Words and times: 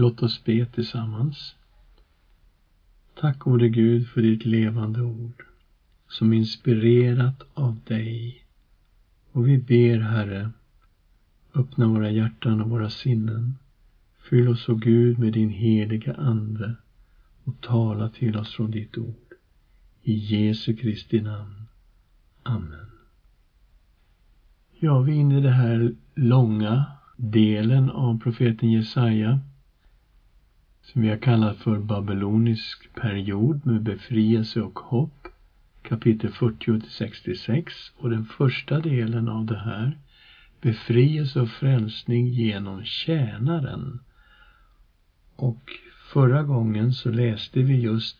Låt 0.00 0.22
oss 0.22 0.44
be 0.44 0.66
tillsammans. 0.66 1.54
Tack 3.14 3.38
gode 3.38 3.68
Gud 3.68 4.08
för 4.08 4.22
ditt 4.22 4.44
levande 4.44 5.02
ord 5.02 5.44
som 6.08 6.32
inspirerat 6.32 7.42
av 7.54 7.78
dig. 7.86 8.44
Och 9.32 9.48
vi 9.48 9.58
ber 9.58 9.98
Herre, 9.98 10.50
öppna 11.54 11.88
våra 11.88 12.10
hjärtan 12.10 12.60
och 12.60 12.70
våra 12.70 12.90
sinnen. 12.90 13.58
Fyll 14.18 14.48
oss, 14.48 14.68
o 14.68 14.74
Gud, 14.74 15.18
med 15.18 15.32
din 15.32 15.50
heliga 15.50 16.14
Ande 16.14 16.74
och 17.44 17.60
tala 17.60 18.08
till 18.08 18.36
oss 18.36 18.54
från 18.54 18.70
ditt 18.70 18.98
ord. 18.98 19.34
I 20.02 20.12
Jesu 20.12 20.76
Kristi 20.76 21.20
namn. 21.20 21.66
Amen. 22.42 22.90
Ja, 24.78 25.00
vi 25.00 25.12
är 25.12 25.16
inne 25.16 25.38
i 25.38 25.40
den 25.40 25.52
här 25.52 25.94
långa 26.14 26.84
delen 27.16 27.90
av 27.90 28.18
profeten 28.20 28.70
Jesaja 28.70 29.40
som 30.82 31.02
vi 31.02 31.08
har 31.08 31.16
kallat 31.16 31.56
för 31.56 31.78
babylonisk 31.78 32.94
period 32.94 33.66
med 33.66 33.82
befrielse 33.82 34.60
och 34.60 34.78
hopp 34.78 35.28
kapitel 35.82 36.30
40 36.30 36.80
till 36.80 36.90
66 36.90 37.74
och 37.96 38.10
den 38.10 38.24
första 38.24 38.80
delen 38.80 39.28
av 39.28 39.46
det 39.46 39.58
här 39.58 39.98
befrielse 40.60 41.40
och 41.40 41.48
frälsning 41.48 42.26
genom 42.28 42.84
tjänaren. 42.84 44.00
Och 45.36 45.70
förra 46.12 46.42
gången 46.42 46.92
så 46.92 47.10
läste 47.10 47.62
vi 47.62 47.80
just 47.80 48.16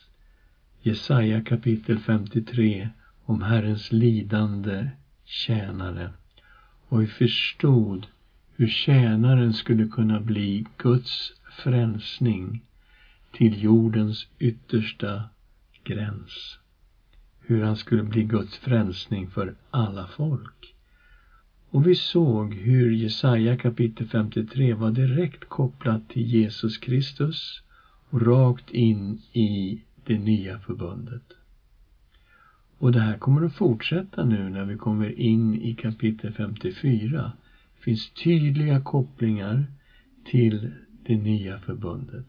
Jesaja 0.83 1.45
kapitel 1.45 1.98
53 1.98 2.88
om 3.24 3.42
Herrens 3.42 3.92
lidande 3.92 4.91
tjänare. 5.24 6.11
Och 6.88 7.02
vi 7.02 7.06
förstod 7.06 8.06
hur 8.56 8.69
tjänaren 8.69 9.52
skulle 9.52 9.88
kunna 9.88 10.20
bli 10.20 10.66
Guds 10.77 11.33
frälsning 11.50 12.62
till 13.32 13.62
jordens 13.62 14.27
yttersta 14.38 15.22
gräns. 15.84 16.58
Hur 17.41 17.62
han 17.62 17.77
skulle 17.77 18.02
bli 18.02 18.22
Guds 18.22 18.56
frälsning 18.56 19.28
för 19.28 19.55
alla 19.70 20.06
folk. 20.06 20.75
Och 21.70 21.86
vi 21.86 21.94
såg 21.94 22.55
hur 22.55 22.91
Jesaja 22.91 23.56
kapitel 23.56 24.06
53 24.06 24.75
var 24.75 24.91
direkt 24.91 25.48
kopplat 25.48 26.08
till 26.08 26.27
Jesus 26.27 26.78
Kristus 26.78 27.62
och 28.10 28.22
rakt 28.27 28.70
in 28.70 29.20
i 29.32 29.82
det 30.05 30.19
nya 30.19 30.58
förbundet. 30.58 31.22
Och 32.78 32.92
det 32.92 33.00
här 33.00 33.16
kommer 33.16 33.47
att 33.47 33.53
fortsätta 33.53 34.25
nu 34.25 34.48
när 34.48 34.64
vi 34.64 34.77
kommer 34.77 35.19
in 35.19 35.55
i 35.55 35.75
kapitel 35.75 36.32
54. 36.32 37.32
Det 37.77 37.82
finns 37.82 38.10
tydliga 38.10 38.80
kopplingar 38.80 39.66
till 40.25 40.70
det 41.03 41.17
nya 41.17 41.59
förbundet. 41.59 42.27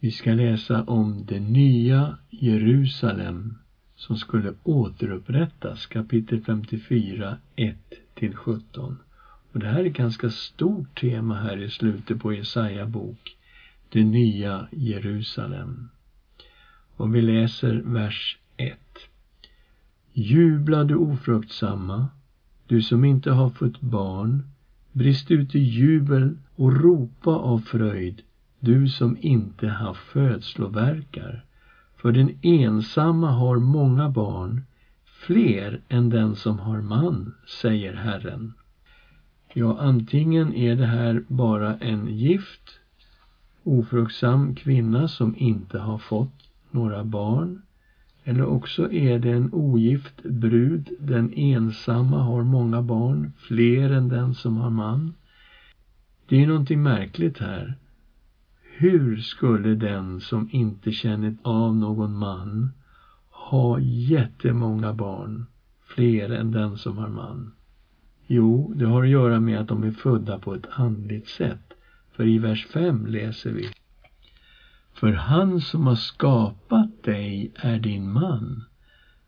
Vi 0.00 0.10
ska 0.10 0.34
läsa 0.34 0.82
om 0.82 1.24
det 1.26 1.40
nya 1.40 2.18
Jerusalem 2.30 3.54
som 3.96 4.16
skulle 4.16 4.54
återupprättas, 4.62 5.86
kapitel 5.86 6.40
54, 6.40 7.38
1 7.56 7.76
till 8.14 8.34
17. 8.34 8.98
Och 9.52 9.58
det 9.58 9.66
här 9.66 9.80
är 9.80 9.84
ett 9.84 9.96
ganska 9.96 10.30
stort 10.30 11.00
tema 11.00 11.34
här 11.34 11.56
i 11.56 11.70
slutet 11.70 12.20
på 12.20 12.32
Jesaja 12.32 12.86
bok, 12.86 13.36
det 13.88 14.04
nya 14.04 14.68
Jerusalem. 14.72 15.88
Och 16.96 17.14
vi 17.14 17.22
läser 17.22 17.74
vers 17.74 18.38
1. 18.56 18.78
Jubla 20.12 20.84
du 20.84 20.94
ofruktsamma, 20.94 22.08
du 22.66 22.82
som 22.82 23.04
inte 23.04 23.30
har 23.30 23.50
fått 23.50 23.80
barn, 23.80 24.42
brist 24.96 25.30
ut 25.30 25.54
i 25.54 25.58
jubel 25.58 26.36
och 26.54 26.82
ropa 26.82 27.30
av 27.30 27.58
fröjd, 27.58 28.22
du 28.60 28.88
som 28.88 29.16
inte 29.20 29.68
haft 29.68 30.00
födslovärkar. 30.00 31.44
För 31.96 32.12
den 32.12 32.38
ensamma 32.42 33.30
har 33.30 33.58
många 33.58 34.08
barn, 34.08 34.62
fler 35.04 35.80
än 35.88 36.10
den 36.10 36.36
som 36.36 36.58
har 36.58 36.80
man, 36.80 37.34
säger 37.62 37.94
Herren. 37.94 38.52
Ja, 39.54 39.76
antingen 39.80 40.54
är 40.54 40.76
det 40.76 40.86
här 40.86 41.24
bara 41.28 41.76
en 41.76 42.06
gift, 42.06 42.78
ofruktsam 43.62 44.54
kvinna 44.54 45.08
som 45.08 45.36
inte 45.36 45.78
har 45.78 45.98
fått 45.98 46.50
några 46.70 47.04
barn, 47.04 47.62
eller 48.28 48.44
också 48.44 48.92
är 48.92 49.18
det 49.18 49.30
en 49.30 49.52
ogift 49.52 50.22
brud, 50.22 50.90
den 50.98 51.32
ensamma 51.34 52.22
har 52.22 52.42
många 52.42 52.82
barn, 52.82 53.32
fler 53.36 53.90
än 53.90 54.08
den 54.08 54.34
som 54.34 54.56
har 54.56 54.70
man. 54.70 55.14
Det 56.28 56.42
är 56.42 56.46
någonting 56.46 56.82
märkligt 56.82 57.38
här. 57.38 57.74
Hur 58.78 59.16
skulle 59.16 59.74
den 59.74 60.20
som 60.20 60.48
inte 60.52 60.92
känner 60.92 61.36
av 61.42 61.76
någon 61.76 62.18
man 62.18 62.70
ha 63.30 63.78
jättemånga 63.80 64.92
barn, 64.92 65.46
fler 65.84 66.30
än 66.30 66.52
den 66.52 66.76
som 66.76 66.98
har 66.98 67.08
man? 67.08 67.52
Jo, 68.26 68.72
det 68.76 68.86
har 68.86 69.02
att 69.02 69.08
göra 69.08 69.40
med 69.40 69.60
att 69.60 69.68
de 69.68 69.82
är 69.82 69.90
födda 69.90 70.38
på 70.38 70.54
ett 70.54 70.66
andligt 70.70 71.28
sätt. 71.28 71.72
För 72.12 72.26
i 72.26 72.38
vers 72.38 72.66
5 72.66 73.06
läser 73.06 73.50
vi 73.50 73.68
för 74.96 75.12
han 75.12 75.60
som 75.60 75.86
har 75.86 75.94
skapat 75.94 77.02
dig 77.02 77.52
är 77.54 77.78
din 77.78 78.12
man. 78.12 78.64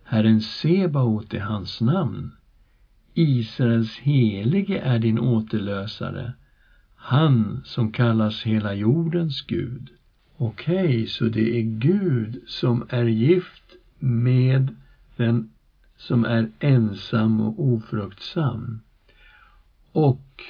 Herren 0.05 0.41
Sebaot 0.41 1.35
är 1.35 1.41
hans 1.41 1.81
namn. 1.81 2.33
Israels 3.15 3.99
helige 3.99 4.81
är 4.81 4.99
din 4.99 5.19
återlösare 5.19 6.33
han 7.01 7.63
som 7.65 7.93
kallas 7.93 8.43
hela 8.43 8.75
jordens 8.75 9.43
Gud. 9.43 9.91
Okej, 10.37 10.87
okay, 10.87 11.07
så 11.07 11.25
det 11.25 11.59
är 11.59 11.63
Gud 11.63 12.43
som 12.47 12.87
är 12.89 13.05
gift 13.05 13.77
med 13.99 14.77
den 15.17 15.51
som 15.97 16.25
är 16.25 16.51
ensam 16.59 17.41
och 17.41 17.65
ofruktsam. 17.65 18.81
Och 19.93 20.43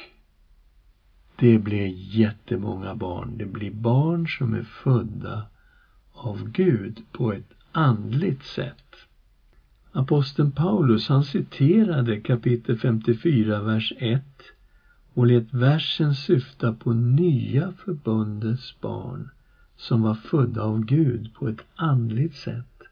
det 1.39 1.59
blir 1.59 1.87
jättemånga 1.97 2.95
barn. 2.95 3.39
Det 3.39 3.47
blir 3.47 3.71
barn 3.71 4.29
som 4.29 4.55
är 4.55 4.63
födda 4.63 5.43
av 6.13 6.51
Gud 6.51 7.03
på 7.13 7.33
ett 7.33 7.51
andligt 7.73 8.45
sätt. 8.45 8.97
Aposteln 9.93 10.53
Paulus 10.53 11.09
han 11.09 11.25
citerade 11.25 12.21
kapitel 12.21 12.79
54, 12.79 13.61
vers 13.61 13.93
1 13.97 14.23
och 15.15 15.27
lät 15.27 15.53
versen 15.55 16.15
syfta 16.15 16.73
på 16.73 16.93
nya 16.93 17.73
förbundets 17.73 18.81
barn 18.81 19.29
som 19.77 20.03
var 20.03 20.15
födda 20.15 20.63
av 20.63 20.85
Gud 20.85 21.35
på 21.35 21.49
ett 21.49 21.65
andligt 21.75 22.37
sätt. 22.37 22.83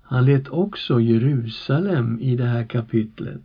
Han 0.00 0.24
lät 0.24 0.48
också 0.48 1.00
Jerusalem 1.00 2.20
i 2.20 2.36
det 2.36 2.46
här 2.46 2.64
kapitlet 2.64 3.42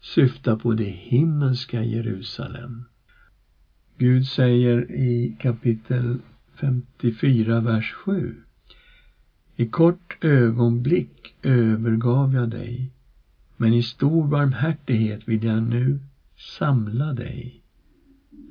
syftar 0.00 0.56
på 0.56 0.74
det 0.74 0.90
himmelska 0.90 1.82
Jerusalem. 1.82 2.84
Gud 3.98 4.26
säger 4.26 4.90
i 4.90 5.36
kapitel 5.40 6.18
54, 6.54 7.60
vers 7.60 7.92
7. 7.92 8.34
I 9.56 9.66
kort 9.66 10.24
ögonblick 10.24 11.34
övergav 11.42 12.34
jag 12.34 12.48
dig, 12.48 12.90
men 13.56 13.74
i 13.74 13.82
stor 13.82 14.26
barmhärtighet 14.26 15.28
vill 15.28 15.44
jag 15.44 15.62
nu 15.62 16.00
samla 16.58 17.12
dig. 17.12 17.62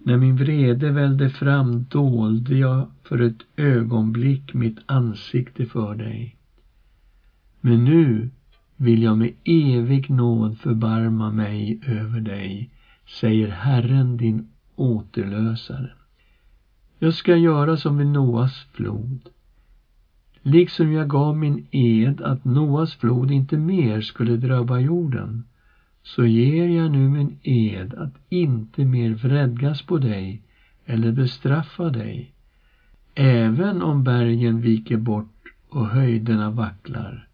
När 0.03 0.17
min 0.17 0.35
vrede 0.35 0.91
välde 0.91 1.29
fram 1.29 1.85
dolde 1.89 2.57
jag 2.57 2.91
för 3.03 3.21
ett 3.21 3.43
ögonblick 3.55 4.53
mitt 4.53 4.79
ansikte 4.85 5.65
för 5.65 5.95
dig. 5.95 6.37
Men 7.61 7.85
nu 7.85 8.29
vill 8.81 9.03
jag 9.03 9.17
med 9.17 9.33
evig 9.43 10.09
nåd 10.09 10.57
förbarma 10.57 11.31
mig 11.31 11.79
över 11.87 12.19
dig, 12.19 12.69
säger 13.21 13.47
Herren 13.47 14.17
din 14.17 14.47
återlösare. 14.75 15.91
Jag 16.99 17.13
ska 17.13 17.35
göra 17.35 17.77
som 17.77 17.97
vid 17.97 18.07
Noas 18.07 18.65
flod. 18.71 19.19
Liksom 20.41 20.91
jag 20.91 21.09
gav 21.09 21.37
min 21.37 21.67
ed 21.71 22.21
att 22.21 22.45
Noas 22.45 22.93
flod 22.93 23.31
inte 23.31 23.57
mer 23.57 24.01
skulle 24.01 24.37
drabba 24.37 24.79
jorden, 24.79 25.43
så 26.03 26.25
ger 26.25 26.67
jag 26.67 26.91
nu 26.91 27.09
min 27.09 27.37
ed 27.43 27.93
att 27.93 28.13
inte 28.29 28.85
mer 28.85 29.13
vredgas 29.13 29.81
på 29.81 29.97
dig 29.97 30.41
eller 30.85 31.11
bestraffa 31.11 31.89
dig. 31.89 32.31
Även 33.15 33.81
om 33.81 34.03
bergen 34.03 34.61
viker 34.61 34.97
bort 34.97 35.43
och 35.69 35.87
höjderna 35.87 36.49
vacklar, 36.49 37.28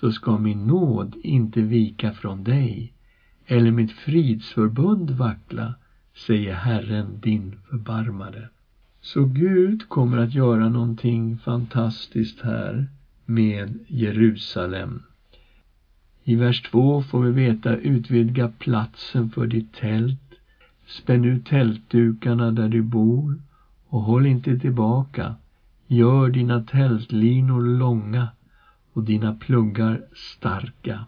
så 0.00 0.12
ska 0.12 0.38
min 0.38 0.66
nåd 0.66 1.16
inte 1.22 1.60
vika 1.60 2.12
från 2.12 2.44
dig, 2.44 2.92
eller 3.46 3.70
mitt 3.70 3.92
fridsförbund 3.92 5.10
vackla, 5.10 5.74
säger 6.26 6.54
Herren 6.54 7.20
din 7.20 7.56
förbarmare. 7.70 8.48
Så 9.00 9.24
Gud 9.24 9.88
kommer 9.88 10.18
att 10.18 10.34
göra 10.34 10.68
någonting 10.68 11.38
fantastiskt 11.38 12.40
här 12.40 12.88
med 13.24 13.78
Jerusalem. 13.86 15.02
I 16.24 16.34
vers 16.34 16.62
2 16.62 17.02
får 17.02 17.22
vi 17.22 17.30
veta 17.30 17.76
utvidga 17.76 18.52
platsen 18.58 19.30
för 19.30 19.46
ditt 19.46 19.72
tält, 19.72 20.20
Spänn 20.86 21.24
ut 21.24 21.46
tältdukarna 21.46 22.50
där 22.50 22.68
du 22.68 22.82
bor 22.82 23.42
och 23.88 24.00
håll 24.00 24.26
inte 24.26 24.58
tillbaka. 24.58 25.34
Gör 25.86 26.28
dina 26.28 26.62
tältlinor 26.62 27.78
långa 27.78 28.28
och 28.98 29.04
dina 29.04 29.32
pluggar 29.32 30.02
starka. 30.12 31.04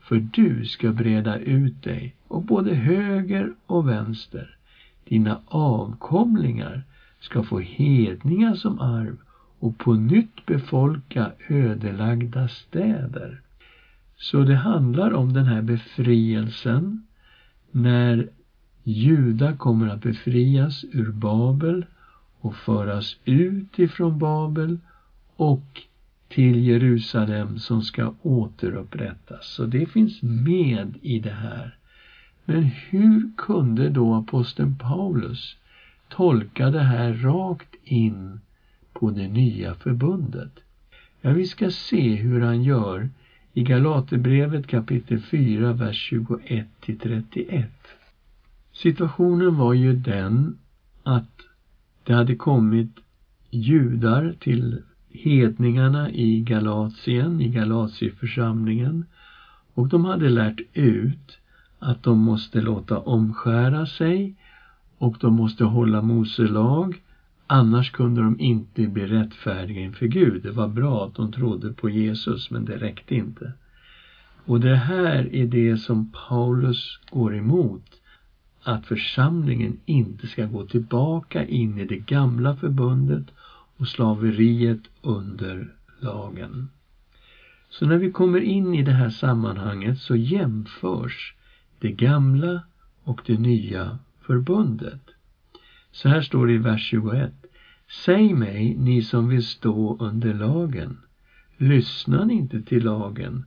För 0.00 0.28
du 0.32 0.64
ska 0.64 0.92
breda 0.92 1.38
ut 1.38 1.82
dig 1.82 2.16
och 2.28 2.42
både 2.42 2.74
höger 2.74 3.52
och 3.66 3.88
vänster. 3.88 4.56
Dina 5.04 5.40
avkomlingar 5.46 6.82
ska 7.20 7.42
få 7.42 7.58
hedningar 7.58 8.54
som 8.54 8.80
arv 8.80 9.16
och 9.58 9.78
på 9.78 9.94
nytt 9.94 10.46
befolka 10.46 11.32
ödelagda 11.48 12.48
städer. 12.48 13.40
Så 14.16 14.44
det 14.44 14.56
handlar 14.56 15.12
om 15.12 15.32
den 15.32 15.46
här 15.46 15.62
befrielsen 15.62 17.06
när 17.70 18.28
Juda 18.82 19.56
kommer 19.56 19.88
att 19.88 20.02
befrias 20.02 20.84
ur 20.92 21.10
Babel 21.10 21.84
och 22.40 22.56
föras 22.56 23.16
ut 23.24 23.78
ifrån 23.78 24.18
Babel 24.18 24.78
och 25.36 25.82
till 26.30 26.66
Jerusalem 26.66 27.58
som 27.58 27.82
ska 27.82 28.14
återupprättas. 28.22 29.46
Så 29.46 29.66
det 29.66 29.86
finns 29.86 30.22
med 30.22 30.98
i 31.02 31.18
det 31.18 31.30
här. 31.30 31.76
Men 32.44 32.62
hur 32.62 33.30
kunde 33.36 33.88
då 33.88 34.14
aposteln 34.14 34.78
Paulus 34.78 35.56
tolka 36.08 36.70
det 36.70 36.82
här 36.82 37.12
rakt 37.12 37.74
in 37.84 38.40
på 38.92 39.10
det 39.10 39.28
nya 39.28 39.74
förbundet? 39.74 40.52
Ja, 41.20 41.32
vi 41.32 41.46
ska 41.46 41.70
se 41.70 42.14
hur 42.14 42.40
han 42.40 42.62
gör 42.62 43.08
i 43.52 43.62
Galaterbrevet 43.62 44.66
kapitel 44.66 45.20
4, 45.20 45.72
vers 45.72 45.96
21 45.96 46.66
till 46.80 46.98
31. 46.98 47.70
Situationen 48.72 49.56
var 49.56 49.72
ju 49.72 49.92
den 49.92 50.58
att 51.02 51.40
det 52.04 52.12
hade 52.12 52.34
kommit 52.34 52.90
judar 53.50 54.34
till 54.38 54.82
hedningarna 55.12 56.10
i 56.10 56.40
Galatien, 56.40 57.40
i 57.40 57.48
Galatieförsamlingen 57.48 59.04
och 59.74 59.88
de 59.88 60.04
hade 60.04 60.28
lärt 60.28 60.60
ut 60.72 61.38
att 61.78 62.02
de 62.02 62.18
måste 62.18 62.60
låta 62.60 62.98
omskära 62.98 63.86
sig 63.86 64.34
och 64.98 65.16
de 65.20 65.34
måste 65.34 65.64
hålla 65.64 66.02
Mose 66.02 66.42
lag 66.42 67.02
annars 67.46 67.90
kunde 67.90 68.22
de 68.22 68.40
inte 68.40 68.88
bli 68.88 69.06
rättfärdiga 69.06 69.80
inför 69.80 70.06
Gud. 70.06 70.42
Det 70.42 70.50
var 70.50 70.68
bra 70.68 71.04
att 71.04 71.14
de 71.14 71.32
trodde 71.32 71.72
på 71.72 71.88
Jesus 71.90 72.50
men 72.50 72.64
det 72.64 72.76
räckte 72.76 73.14
inte. 73.14 73.52
Och 74.44 74.60
det 74.60 74.76
här 74.76 75.34
är 75.34 75.46
det 75.46 75.76
som 75.76 76.12
Paulus 76.28 77.00
går 77.10 77.36
emot 77.36 77.84
att 78.62 78.86
församlingen 78.86 79.76
inte 79.84 80.26
ska 80.26 80.46
gå 80.46 80.64
tillbaka 80.64 81.44
in 81.44 81.78
i 81.78 81.84
det 81.84 81.96
gamla 81.96 82.56
förbundet 82.56 83.24
och 83.80 83.88
slaveriet 83.88 84.80
under 85.02 85.74
lagen. 86.00 86.68
Så 87.70 87.86
när 87.86 87.96
vi 87.96 88.12
kommer 88.12 88.40
in 88.40 88.74
i 88.74 88.82
det 88.82 88.92
här 88.92 89.10
sammanhanget 89.10 89.98
så 89.98 90.16
jämförs 90.16 91.34
det 91.78 91.92
gamla 91.92 92.62
och 93.04 93.22
det 93.26 93.38
nya 93.38 93.98
förbundet. 94.20 95.00
Så 95.92 96.08
här 96.08 96.20
står 96.20 96.46
det 96.46 96.52
i 96.52 96.58
vers 96.58 96.88
21. 96.90 97.32
Säg 98.04 98.34
mig, 98.34 98.74
ni 98.78 99.02
som 99.02 99.28
vill 99.28 99.44
stå 99.44 99.96
under 100.00 100.34
lagen, 100.34 100.98
lyssnar 101.56 102.24
ni 102.24 102.34
inte 102.34 102.62
till 102.62 102.84
lagen? 102.84 103.44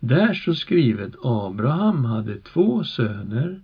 Där 0.00 0.34
står 0.34 0.54
skrivet 0.54 1.12
Abraham 1.22 2.04
hade 2.04 2.40
två 2.40 2.84
söner, 2.84 3.60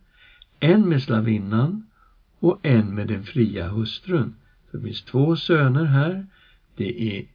en 0.61 0.89
med 0.89 1.03
slavinnan 1.03 1.87
och 2.39 2.59
en 2.63 2.95
med 2.95 3.09
den 3.09 3.25
fria 3.25 3.69
hustrun. 3.69 4.35
Det 4.75 4.81
finns 4.81 5.03
två 5.03 5.37
söner 5.37 5.85
här. 5.85 6.27
Det 6.77 7.19
är 7.19 7.27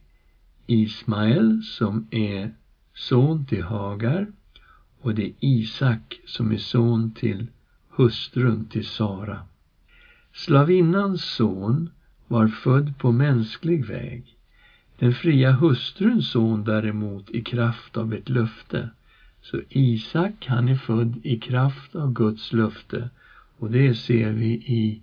Ismael 0.66 1.62
som 1.62 2.08
är 2.10 2.54
son 2.94 3.46
till 3.46 3.62
Hagar 3.62 4.26
och 5.00 5.14
det 5.14 5.24
är 5.24 5.32
Isak 5.40 6.20
som 6.26 6.52
är 6.52 6.58
son 6.58 7.10
till 7.10 7.46
hustrun 7.88 8.64
till 8.64 8.86
Sara. 8.86 9.42
Slavinnans 10.32 11.24
son 11.24 11.90
var 12.28 12.48
född 12.48 12.98
på 12.98 13.12
mänsklig 13.12 13.84
väg. 13.84 14.24
Den 14.98 15.12
fria 15.12 15.52
hustruns 15.52 16.30
son 16.30 16.64
däremot 16.64 17.30
i 17.30 17.42
kraft 17.42 17.96
av 17.96 18.14
ett 18.14 18.28
löfte. 18.28 18.90
Så 19.42 19.60
Isak, 19.68 20.46
han 20.46 20.68
är 20.68 20.76
född 20.76 21.20
i 21.22 21.36
kraft 21.36 21.94
av 21.94 22.12
Guds 22.12 22.52
löfte 22.52 23.10
och 23.58 23.70
det 23.70 23.94
ser 23.94 24.32
vi 24.32 24.52
i 24.52 25.00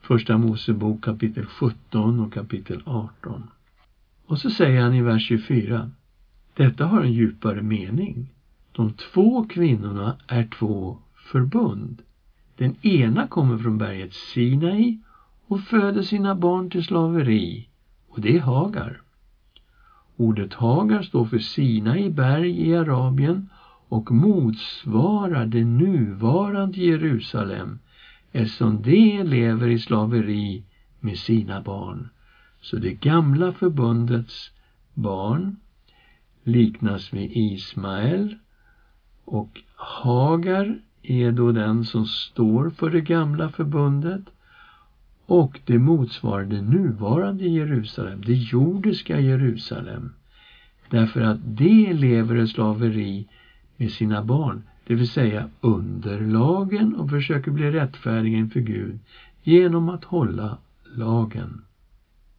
Första 0.00 0.38
Mosebok 0.38 1.04
kapitel 1.04 1.46
17 1.46 2.20
och 2.20 2.32
kapitel 2.32 2.82
18. 2.84 3.50
Och 4.26 4.38
så 4.38 4.50
säger 4.50 4.82
han 4.82 4.94
i 4.94 5.02
vers 5.02 5.28
24. 5.28 5.90
Detta 6.54 6.86
har 6.86 7.00
en 7.00 7.12
djupare 7.12 7.62
mening. 7.62 8.28
De 8.72 8.92
två 8.92 9.44
kvinnorna 9.48 10.16
är 10.26 10.44
två 10.44 10.98
förbund. 11.14 12.02
Den 12.56 12.86
ena 12.86 13.26
kommer 13.26 13.58
från 13.58 13.78
berget 13.78 14.14
Sinai 14.14 14.98
och 15.46 15.60
föder 15.60 16.02
sina 16.02 16.34
barn 16.34 16.70
till 16.70 16.84
slaveri 16.84 17.68
och 18.08 18.20
det 18.20 18.36
är 18.36 18.40
Hagar. 18.40 19.00
Ordet 20.16 20.54
Hagar 20.54 21.02
står 21.02 21.24
för 21.24 21.38
Sinai 21.38 22.10
berg 22.10 22.68
i 22.68 22.74
Arabien 22.74 23.48
och 23.88 24.10
motsvarar 24.12 25.46
det 25.46 25.64
nuvarande 25.64 26.80
Jerusalem 26.80 27.78
eftersom 28.32 28.82
de 28.82 29.22
lever 29.22 29.68
i 29.68 29.78
slaveri 29.78 30.64
med 31.00 31.18
sina 31.18 31.60
barn. 31.60 32.08
Så 32.60 32.76
det 32.76 32.92
gamla 32.92 33.52
förbundets 33.52 34.50
barn 34.94 35.56
liknas 36.44 37.12
med 37.12 37.30
Ismael 37.32 38.38
och 39.24 39.60
Hagar 39.76 40.78
är 41.02 41.32
då 41.32 41.52
den 41.52 41.84
som 41.84 42.06
står 42.06 42.70
för 42.70 42.90
det 42.90 43.00
gamla 43.00 43.48
förbundet 43.48 44.24
och 45.26 45.60
det 45.64 45.78
motsvarar 45.78 46.44
det 46.44 46.62
nuvarande 46.62 47.48
Jerusalem, 47.48 48.22
det 48.26 48.34
jordiska 48.34 49.20
Jerusalem. 49.20 50.12
Därför 50.90 51.20
att 51.20 51.38
det 51.42 51.92
lever 51.92 52.36
i 52.36 52.46
slaveri 52.46 53.28
med 53.76 53.92
sina 53.92 54.22
barn, 54.22 54.62
det 54.90 54.96
vill 54.96 55.08
säga 55.08 55.50
under 55.60 56.20
lagen 56.20 56.94
och 56.94 57.10
försöker 57.10 57.50
bli 57.50 57.70
rättfärdiga 57.70 58.38
inför 58.38 58.60
Gud 58.60 58.98
genom 59.42 59.88
att 59.88 60.04
hålla 60.04 60.58
lagen. 60.94 61.64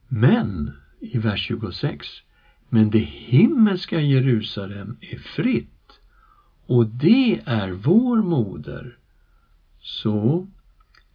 Men, 0.08 0.72
i 1.00 1.18
vers 1.18 1.48
26, 1.48 2.08
men 2.70 2.90
det 2.90 3.00
himmelska 3.00 4.02
Jerusalem 4.02 4.98
är 5.02 5.18
fritt 5.18 6.02
och 6.66 6.88
det 6.88 7.42
är 7.46 7.72
vår 7.72 8.18
moder. 8.18 8.98
Så, 9.80 10.48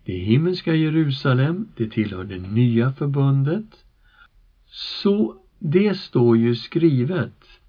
det 0.04 0.18
himmelska 0.18 0.74
Jerusalem, 0.74 1.68
det 1.76 1.90
tillhör 1.90 2.24
det 2.24 2.38
nya 2.38 2.92
förbundet. 2.92 3.84
Så 4.66 5.36
det 5.58 5.98
står 5.98 6.36
ju 6.36 6.54
skrivet 6.54 7.60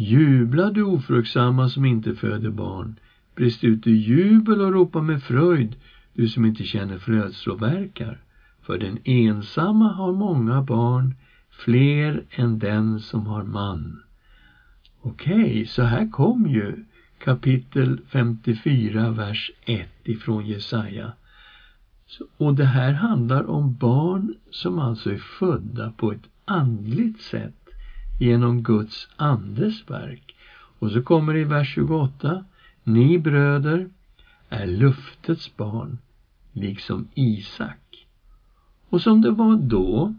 Jubla 0.00 0.70
du 0.70 0.82
ofruktsamma 0.82 1.68
som 1.68 1.84
inte 1.84 2.14
föder 2.14 2.50
barn. 2.50 2.98
Brist 3.34 3.64
ut 3.64 3.86
i 3.86 3.90
jubel 3.90 4.60
och 4.60 4.72
ropa 4.72 5.02
med 5.02 5.22
fröjd, 5.22 5.76
du 6.14 6.28
som 6.28 6.44
inte 6.44 6.64
känner 6.64 6.98
födslovärkar. 6.98 8.20
För 8.62 8.78
den 8.78 8.98
ensamma 9.04 9.92
har 9.92 10.12
många 10.12 10.62
barn, 10.62 11.14
fler 11.50 12.24
än 12.30 12.58
den 12.58 13.00
som 13.00 13.26
har 13.26 13.42
man. 13.42 14.02
Okej, 15.00 15.34
okay, 15.34 15.66
så 15.66 15.82
här 15.82 16.10
kom 16.10 16.46
ju 16.46 16.84
kapitel 17.18 18.00
54, 18.08 19.10
vers 19.10 19.50
1 19.64 19.88
ifrån 20.04 20.46
Jesaja. 20.46 21.12
Och 22.36 22.54
det 22.54 22.64
här 22.64 22.92
handlar 22.92 23.50
om 23.50 23.74
barn 23.74 24.34
som 24.50 24.78
alltså 24.78 25.10
är 25.10 25.22
födda 25.38 25.92
på 25.96 26.12
ett 26.12 26.28
andligt 26.44 27.20
sätt 27.20 27.54
genom 28.18 28.62
Guds 28.62 29.08
andes 29.16 29.90
verk. 29.90 30.34
Och 30.78 30.90
så 30.90 31.02
kommer 31.02 31.34
det 31.34 31.40
i 31.40 31.44
vers 31.44 31.74
28. 31.74 32.44
Ni 32.84 33.18
bröder 33.18 33.88
är 34.48 34.66
luftets 34.66 35.56
barn, 35.56 35.98
liksom 36.52 37.08
Isak. 37.14 38.06
Och 38.88 39.00
som 39.00 39.20
det 39.20 39.30
var 39.30 39.56
då, 39.56 40.14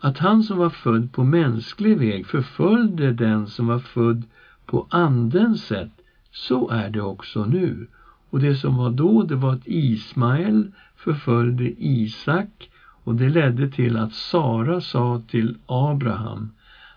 att 0.00 0.18
han 0.18 0.42
som 0.42 0.58
var 0.58 0.70
född 0.70 1.12
på 1.12 1.24
mänsklig 1.24 1.98
väg 1.98 2.26
förföljde 2.26 3.12
den 3.12 3.48
som 3.48 3.66
var 3.66 3.78
född 3.78 4.22
på 4.66 4.86
andens 4.90 5.64
sätt, 5.64 5.92
så 6.30 6.68
är 6.68 6.90
det 6.90 7.02
också 7.02 7.44
nu. 7.44 7.86
Och 8.30 8.40
det 8.40 8.56
som 8.56 8.76
var 8.76 8.90
då, 8.90 9.22
det 9.22 9.36
var 9.36 9.52
att 9.52 9.66
Ismael 9.66 10.72
förföljde 10.96 11.64
Isak 11.78 12.70
och 13.04 13.14
det 13.14 13.28
ledde 13.28 13.70
till 13.70 13.96
att 13.96 14.12
Sara 14.12 14.80
sa 14.80 15.22
till 15.28 15.56
Abraham 15.66 16.50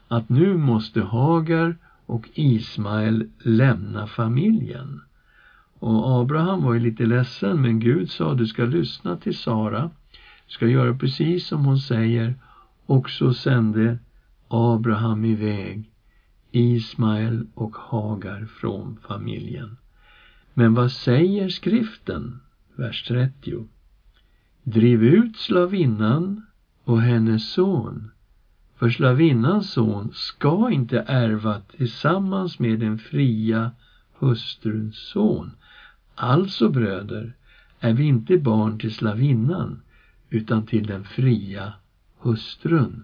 att 0.07 0.29
nu 0.29 0.57
måste 0.57 1.01
Hagar 1.01 1.77
och 2.05 2.29
Ismael 2.33 3.29
lämna 3.39 4.07
familjen. 4.07 5.01
Och 5.79 6.21
Abraham 6.21 6.63
var 6.63 6.73
ju 6.73 6.79
lite 6.79 7.05
ledsen 7.05 7.61
men 7.61 7.79
Gud 7.79 8.11
sa 8.11 8.33
du 8.33 8.47
ska 8.47 8.65
lyssna 8.65 9.17
till 9.17 9.37
Sara. 9.37 9.91
Du 10.47 10.53
ska 10.53 10.67
göra 10.67 10.97
precis 10.97 11.47
som 11.47 11.65
hon 11.65 11.77
säger. 11.77 12.35
Och 12.85 13.09
så 13.09 13.33
sände 13.33 13.97
Abraham 14.47 15.25
iväg 15.25 15.91
Ismael 16.51 17.47
och 17.53 17.75
Hagar 17.75 18.45
från 18.45 18.97
familjen. 19.07 19.77
Men 20.53 20.73
vad 20.73 20.91
säger 20.91 21.49
skriften? 21.49 22.39
Vers 22.75 23.03
30. 23.07 23.67
Driv 24.63 25.03
ut 25.03 25.37
slavinnan 25.37 26.45
och 26.83 27.01
hennes 27.01 27.49
son. 27.49 28.11
För 28.75 28.89
slavinnans 28.89 29.69
son 29.69 30.09
ska 30.13 30.71
inte 30.71 30.99
ärva 30.99 31.59
tillsammans 31.59 32.59
med 32.59 32.79
den 32.79 32.97
fria 32.97 33.71
hustruns 34.19 34.95
son. 34.95 35.51
Alltså 36.15 36.69
bröder, 36.69 37.33
är 37.79 37.93
vi 37.93 38.03
inte 38.03 38.37
barn 38.37 38.79
till 38.79 38.93
slavinnan 38.93 39.81
utan 40.29 40.65
till 40.65 40.87
den 40.87 41.03
fria 41.03 41.73
hustrun. 42.19 43.03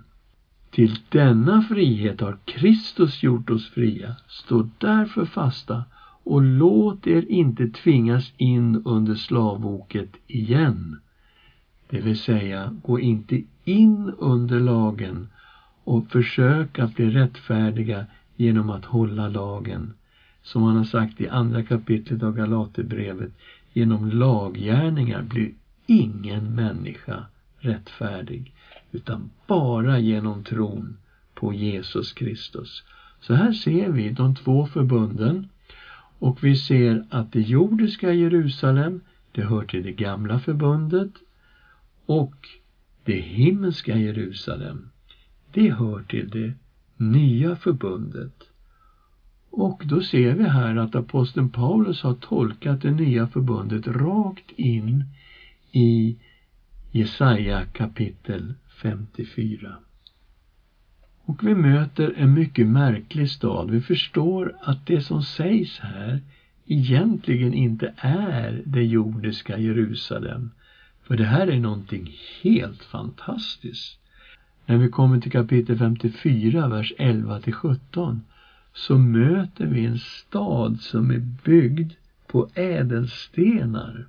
Till 0.69 0.99
denna 1.09 1.61
frihet 1.61 2.21
har 2.21 2.37
Kristus 2.45 3.23
gjort 3.23 3.49
oss 3.49 3.69
fria. 3.69 4.15
Stå 4.27 4.69
därför 4.77 5.25
fasta 5.25 5.83
och 6.23 6.41
låt 6.41 7.07
er 7.07 7.25
inte 7.31 7.67
tvingas 7.67 8.33
in 8.37 8.81
under 8.85 9.15
slavoket 9.15 10.15
igen. 10.27 10.99
Det 11.89 12.01
vill 12.01 12.19
säga, 12.19 12.79
gå 12.83 12.99
inte 12.99 13.41
in 13.65 14.11
under 14.17 14.59
lagen 14.59 15.27
och 15.83 16.07
försök 16.07 16.79
att 16.79 16.95
bli 16.95 17.09
rättfärdiga 17.09 18.05
genom 18.35 18.69
att 18.69 18.85
hålla 18.85 19.27
lagen. 19.27 19.93
Som 20.43 20.63
han 20.63 20.77
har 20.77 20.83
sagt 20.83 21.21
i 21.21 21.27
andra 21.27 21.63
kapitlet 21.63 22.23
av 22.23 22.35
Galaterbrevet, 22.35 23.31
genom 23.73 24.09
laggärningar 24.09 25.21
blir 25.21 25.51
ingen 25.85 26.55
människa 26.55 27.25
rättfärdig 27.59 28.53
utan 28.91 29.29
bara 29.47 29.99
genom 29.99 30.43
tron 30.43 30.97
på 31.33 31.53
Jesus 31.53 32.13
Kristus. 32.13 32.83
Så 33.19 33.33
här 33.33 33.51
ser 33.53 33.89
vi 33.89 34.09
de 34.09 34.35
två 34.35 34.65
förbunden 34.65 35.49
och 36.19 36.43
vi 36.43 36.55
ser 36.55 37.05
att 37.09 37.31
det 37.31 37.41
jordiska 37.41 38.13
Jerusalem, 38.13 39.01
det 39.31 39.41
hör 39.41 39.65
till 39.65 39.83
det 39.83 39.91
gamla 39.91 40.39
förbundet 40.39 41.11
och 42.05 42.35
det 43.03 43.19
himmelska 43.19 43.97
Jerusalem, 43.97 44.89
det 45.53 45.71
hör 45.71 46.01
till 46.01 46.29
det 46.29 46.53
nya 46.97 47.55
förbundet. 47.55 48.33
Och 49.49 49.83
då 49.85 50.01
ser 50.01 50.35
vi 50.35 50.43
här 50.43 50.75
att 50.75 50.95
aposteln 50.95 51.49
Paulus 51.49 52.01
har 52.01 52.13
tolkat 52.13 52.81
det 52.81 52.91
nya 52.91 53.27
förbundet 53.27 53.87
rakt 53.87 54.51
in 54.51 55.03
i 55.71 56.17
Jesaja 56.91 57.65
kapitel 57.65 58.53
54. 58.81 59.75
Och 61.23 61.47
vi 61.47 61.55
möter 61.55 62.13
en 62.17 62.33
mycket 62.33 62.67
märklig 62.67 63.29
stad. 63.29 63.71
Vi 63.71 63.81
förstår 63.81 64.55
att 64.61 64.85
det 64.85 65.01
som 65.01 65.23
sägs 65.23 65.79
här 65.79 66.21
egentligen 66.65 67.53
inte 67.53 67.93
är 67.97 68.61
det 68.65 68.83
jordiska 68.83 69.57
Jerusalem. 69.57 70.51
För 71.03 71.17
det 71.17 71.25
här 71.25 71.47
är 71.47 71.59
någonting 71.59 72.15
helt 72.43 72.83
fantastiskt. 72.83 74.00
När 74.71 74.77
vi 74.77 74.89
kommer 74.89 75.19
till 75.19 75.31
kapitel 75.31 75.77
54, 75.77 76.67
vers 76.67 76.93
11 76.97 77.39
till 77.39 77.53
17 77.53 78.21
så 78.73 78.97
möter 78.97 79.65
vi 79.65 79.85
en 79.85 79.97
stad 79.97 80.79
som 80.79 81.11
är 81.11 81.17
byggd 81.43 81.93
på 82.27 82.47
ädelstenar. 82.53 84.07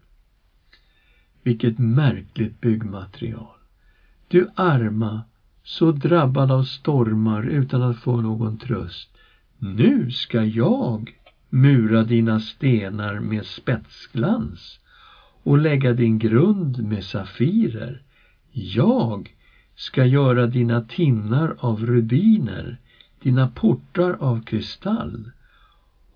Vilket 1.43 1.79
märkligt 1.79 2.61
byggmaterial. 2.61 3.57
Du 4.29 4.47
arma, 4.55 5.23
så 5.63 5.91
drabbad 5.91 6.51
av 6.51 6.63
stormar 6.63 7.43
utan 7.43 7.83
att 7.83 7.99
få 7.99 8.21
någon 8.21 8.57
tröst. 8.57 9.09
Nu 9.59 10.11
ska 10.11 10.45
jag 10.45 11.19
mura 11.49 12.03
dina 12.03 12.41
stenar 12.41 13.21
med 13.21 13.47
spetsglans 13.47 14.81
och 15.43 15.59
lägga 15.59 15.93
din 15.93 16.19
grund 16.19 16.85
med 16.85 17.05
safirer. 17.05 18.03
Jag 18.53 19.35
ska 19.75 20.05
göra 20.05 20.47
dina 20.47 20.81
tinnar 20.81 21.55
av 21.59 21.87
rubiner, 21.87 22.79
dina 23.23 23.49
portar 23.49 24.17
av 24.21 24.43
kristall 24.43 25.31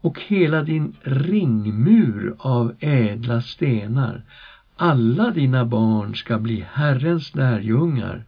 och 0.00 0.20
hela 0.20 0.62
din 0.62 0.94
ringmur 1.02 2.34
av 2.38 2.72
ädla 2.80 3.40
stenar. 3.40 4.22
Alla 4.76 5.30
dina 5.30 5.64
barn 5.64 6.14
ska 6.14 6.38
bli 6.38 6.66
Herrens 6.70 7.34
lärjungar 7.34 8.24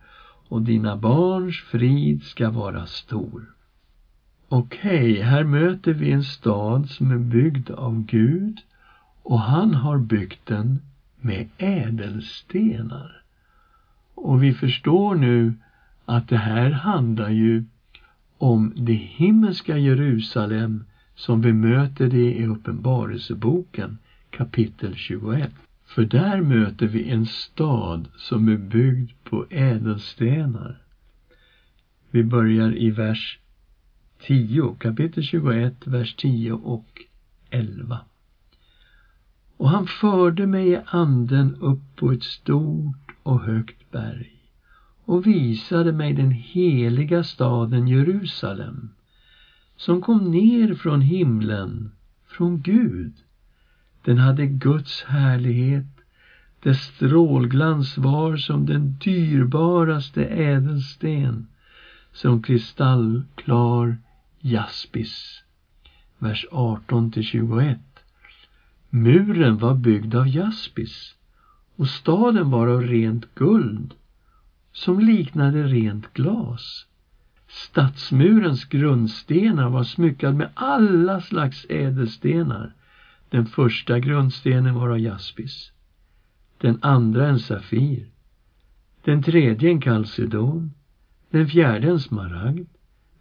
och 0.49 0.63
dina 0.63 0.97
barns 0.97 1.57
frid 1.57 2.23
ska 2.23 2.51
vara 2.51 2.87
stor. 2.87 3.55
Okej, 4.49 5.13
okay, 5.13 5.23
här 5.23 5.45
möter 5.45 5.93
vi 5.93 6.13
en 6.13 6.25
stad 6.25 6.89
som 6.89 7.11
är 7.11 7.19
byggd 7.19 7.71
av 7.71 8.05
Gud 8.05 8.59
och 9.23 9.41
han 9.41 9.75
har 9.75 9.99
byggt 9.99 10.47
den 10.47 10.79
med 11.21 11.49
ädelstenar. 11.59 13.23
Och 14.23 14.43
vi 14.43 14.55
förstår 14.55 15.15
nu 15.15 15.55
att 16.05 16.29
det 16.29 16.37
här 16.37 16.71
handlar 16.71 17.31
ju 17.31 17.65
om 18.39 18.73
det 18.77 18.95
himmelska 18.95 19.79
Jerusalem 19.79 20.85
som 21.15 21.43
vi 21.43 21.53
möter 21.53 22.09
det 22.09 22.35
i 22.35 22.47
Uppenbarelseboken 22.47 23.99
kapitel 24.31 24.95
21. 24.95 25.51
För 25.87 26.05
där 26.05 26.41
möter 26.41 26.87
vi 26.87 27.11
en 27.11 27.27
stad 27.27 28.09
som 28.17 28.49
är 28.49 28.57
byggd 28.57 29.11
på 29.25 29.47
ädelstenar. 29.51 30.79
Vi 32.11 32.25
börjar 32.25 32.77
i 32.77 32.91
vers 32.91 33.39
10, 34.27 34.77
kapitel 34.79 35.23
21, 35.23 35.87
vers 35.87 36.15
10 36.15 36.53
och 36.53 36.89
11. 37.51 37.99
Och 39.57 39.71
han 39.71 39.87
förde 39.87 40.47
mig 40.47 40.69
i 40.69 40.81
anden 40.87 41.57
upp 41.61 41.97
på 41.97 42.13
ett 42.13 42.23
stort 42.23 43.08
och 43.29 43.41
högt 43.41 43.91
berg 43.91 44.33
och 45.05 45.27
visade 45.27 45.93
mig 45.93 46.13
den 46.13 46.31
heliga 46.31 47.25
staden 47.25 47.89
Jerusalem 47.89 48.91
som 49.77 50.01
kom 50.01 50.31
ner 50.31 50.75
från 50.75 51.01
himlen, 51.01 51.93
från 52.27 52.61
Gud 52.61 53.13
den 54.05 54.19
hade 54.19 54.47
Guds 54.47 55.03
härlighet. 55.03 55.85
Dess 56.63 56.81
strålglans 56.81 57.99
var 57.99 58.37
som 58.37 58.67
den 58.67 58.99
dyrbaraste 59.05 60.25
ädelsten, 60.25 61.47
som 62.13 62.43
kristallklar 62.43 63.97
jaspis. 64.41 65.43
Vers 66.19 66.47
18 66.51 67.11
till 67.11 67.25
21. 67.25 67.79
Muren 68.91 69.59
var 69.59 69.75
byggd 69.75 70.15
av 70.15 70.29
jaspis 70.29 71.18
och 71.79 71.89
staden 71.89 72.51
var 72.51 72.67
av 72.67 72.83
rent 72.83 73.35
guld 73.35 73.95
som 74.73 75.01
liknade 75.01 75.63
rent 75.63 76.13
glas. 76.15 76.87
Stadsmurens 77.49 78.65
grundstenar 78.65 79.69
var 79.69 79.85
smyckad 79.85 80.35
med 80.35 80.51
alla 80.55 81.21
slags 81.21 81.67
ädelstenar 81.69 82.73
den 83.31 83.47
första 83.47 83.99
grundstenen 83.99 84.75
var 84.75 84.89
av 84.89 84.99
jaspis, 84.99 85.73
den 86.59 86.79
andra 86.83 87.29
en 87.29 87.39
safir, 87.39 88.07
den 89.05 89.23
tredje 89.23 89.71
en 89.71 89.81
kalcedon, 89.81 90.73
den 91.31 91.49
fjärde 91.49 91.89
en 91.89 92.01
smaragd, 92.01 92.69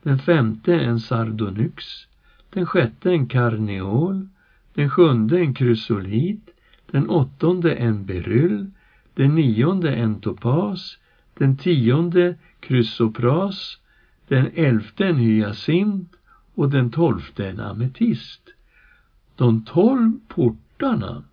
den 0.03 0.19
femte 0.19 0.79
en 0.79 0.99
sardonyx, 0.99 2.07
den 2.49 2.65
sjätte 2.65 3.11
en 3.11 3.27
karneol, 3.27 4.27
den 4.73 4.89
sjunde 4.89 5.39
en 5.39 5.53
krysolit, 5.53 6.49
den 6.91 7.10
åttonde 7.10 7.75
en 7.75 8.06
beryll, 8.06 8.72
den 9.13 9.36
nionde 9.36 9.96
en 9.96 10.20
topas, 10.22 10.98
den 11.34 11.58
tionde 11.58 12.36
krysopras, 12.60 13.77
den 14.27 14.51
elfte 14.56 15.08
en 15.08 15.17
hyacint 15.17 16.15
och 16.56 16.70
den 16.70 16.91
tolfte 16.91 17.50
en 17.50 17.60
ametist. 17.60 18.41
De 19.36 19.62
tolv 19.62 20.12
portarna 20.27 21.24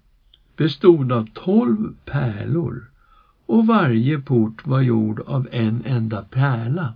bestod 0.56 1.12
av 1.12 1.26
tolv 1.34 1.94
pärlor 2.04 2.90
och 3.46 3.66
varje 3.66 4.18
port 4.18 4.66
var 4.66 4.80
gjord 4.80 5.20
av 5.20 5.48
en 5.52 5.82
enda 5.84 6.22
pärla 6.22 6.94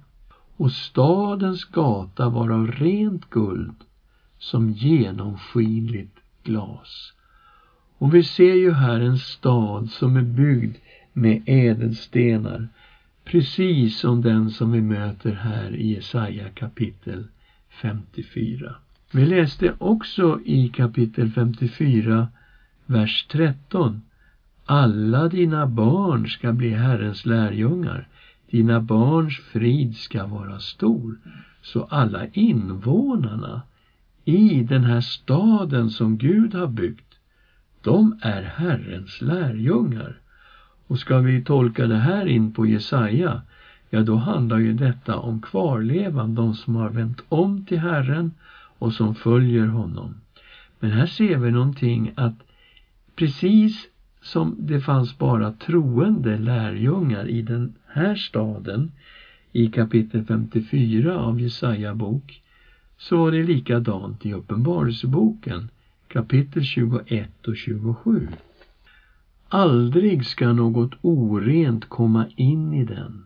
och 0.56 0.72
stadens 0.72 1.64
gata 1.64 2.28
var 2.28 2.50
av 2.50 2.66
rent 2.66 3.30
guld 3.30 3.74
som 4.38 4.70
genomskinligt 4.70 6.16
glas. 6.42 7.12
Och 7.98 8.14
vi 8.14 8.22
ser 8.22 8.54
ju 8.54 8.72
här 8.72 9.00
en 9.00 9.18
stad 9.18 9.90
som 9.90 10.16
är 10.16 10.22
byggd 10.22 10.76
med 11.12 11.42
ädelstenar 11.46 12.68
precis 13.24 13.98
som 13.98 14.22
den 14.22 14.50
som 14.50 14.72
vi 14.72 14.80
möter 14.80 15.32
här 15.32 15.76
i 15.76 15.94
Jesaja 15.94 16.48
kapitel 16.48 17.24
54. 17.82 18.74
Vi 19.12 19.26
läste 19.26 19.74
också 19.78 20.40
i 20.44 20.68
kapitel 20.68 21.30
54 21.30 22.28
Vers 22.86 23.26
13. 23.30 24.02
Alla 24.64 25.28
dina 25.28 25.66
barn 25.66 26.28
ska 26.28 26.52
bli 26.52 26.70
Herrens 26.70 27.26
lärjungar. 27.26 28.08
Dina 28.50 28.80
barns 28.80 29.38
frid 29.38 29.96
ska 29.96 30.26
vara 30.26 30.58
stor. 30.58 31.18
Så 31.62 31.82
alla 31.82 32.26
invånarna 32.26 33.62
i 34.24 34.62
den 34.62 34.84
här 34.84 35.00
staden 35.00 35.90
som 35.90 36.18
Gud 36.18 36.54
har 36.54 36.66
byggt, 36.66 37.07
de 37.88 38.18
är 38.20 38.42
Herrens 38.42 39.20
lärjungar. 39.20 40.16
Och 40.86 40.98
ska 40.98 41.18
vi 41.18 41.44
tolka 41.44 41.86
det 41.86 41.96
här 41.96 42.26
in 42.26 42.52
på 42.52 42.66
Jesaja, 42.66 43.42
ja 43.90 44.02
då 44.02 44.16
handlar 44.16 44.58
ju 44.58 44.72
detta 44.72 45.16
om 45.16 45.40
kvarlevan, 45.40 46.34
de 46.34 46.54
som 46.54 46.76
har 46.76 46.90
vänt 46.90 47.22
om 47.28 47.64
till 47.64 47.78
Herren 47.78 48.30
och 48.78 48.92
som 48.92 49.14
följer 49.14 49.66
honom. 49.66 50.14
Men 50.80 50.90
här 50.90 51.06
ser 51.06 51.36
vi 51.36 51.50
någonting 51.50 52.12
att 52.14 52.34
precis 53.16 53.88
som 54.22 54.54
det 54.58 54.80
fanns 54.80 55.18
bara 55.18 55.50
troende 55.50 56.38
lärjungar 56.38 57.28
i 57.28 57.42
den 57.42 57.74
här 57.86 58.14
staden 58.14 58.90
i 59.52 59.66
kapitel 59.66 60.24
54 60.24 61.18
av 61.18 61.40
Jesaja 61.40 61.94
bok 61.94 62.42
så 62.98 63.16
var 63.18 63.30
det 63.30 63.42
likadant 63.42 64.26
i 64.26 64.32
Uppenbarelseboken 64.32 65.68
kapitel 66.08 66.64
21 66.64 67.48
och 67.48 67.56
27. 67.56 68.28
Aldrig 69.48 70.26
ska 70.26 70.52
något 70.52 70.92
orent 71.02 71.88
komma 71.88 72.26
in 72.36 72.74
i 72.74 72.84
den. 72.84 73.24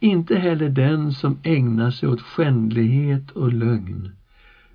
Inte 0.00 0.36
heller 0.36 0.68
den 0.68 1.12
som 1.12 1.38
ägnar 1.42 1.90
sig 1.90 2.08
åt 2.08 2.20
skändlighet 2.20 3.30
och 3.30 3.52
lögn, 3.52 4.12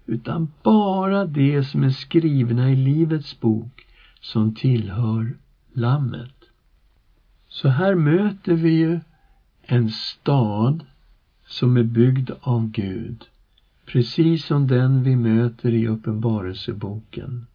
utan 0.06 0.52
bara 0.64 1.26
det 1.26 1.64
som 1.64 1.84
är 1.84 1.90
skrivna 1.90 2.72
i 2.72 2.76
Livets 2.76 3.40
bok 3.40 3.86
som 4.20 4.56
tillhör 4.56 5.38
Lammet. 5.74 6.36
Så 7.48 7.68
här 7.68 7.96
möter 7.96 8.54
vi 8.54 8.70
ju 8.70 9.00
en 9.62 9.90
stad 9.90 10.86
som 11.46 11.78
är 11.78 11.84
byggd 11.84 12.32
av 12.42 12.72
Gud, 12.72 13.26
precis 13.86 14.46
som 14.46 14.68
den 14.68 15.04
vi 15.04 15.16
möter 15.16 15.74
i 15.74 15.88
Uppenbarelseboken. 15.88 17.46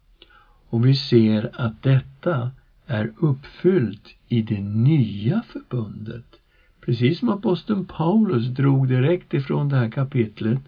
Och 0.69 0.85
vi 0.85 0.95
ser 0.95 1.49
att 1.53 1.83
detta 1.83 2.51
är 2.85 3.11
uppfyllt 3.17 4.15
i 4.27 4.41
det 4.41 4.61
nya 4.61 5.41
förbundet. 5.41 6.25
Precis 6.81 7.19
som 7.19 7.29
aposteln 7.29 7.85
Paulus 7.85 8.47
drog 8.47 8.87
direkt 8.87 9.33
ifrån 9.33 9.69
det 9.69 9.75
här 9.75 9.89
kapitlet 9.89 10.59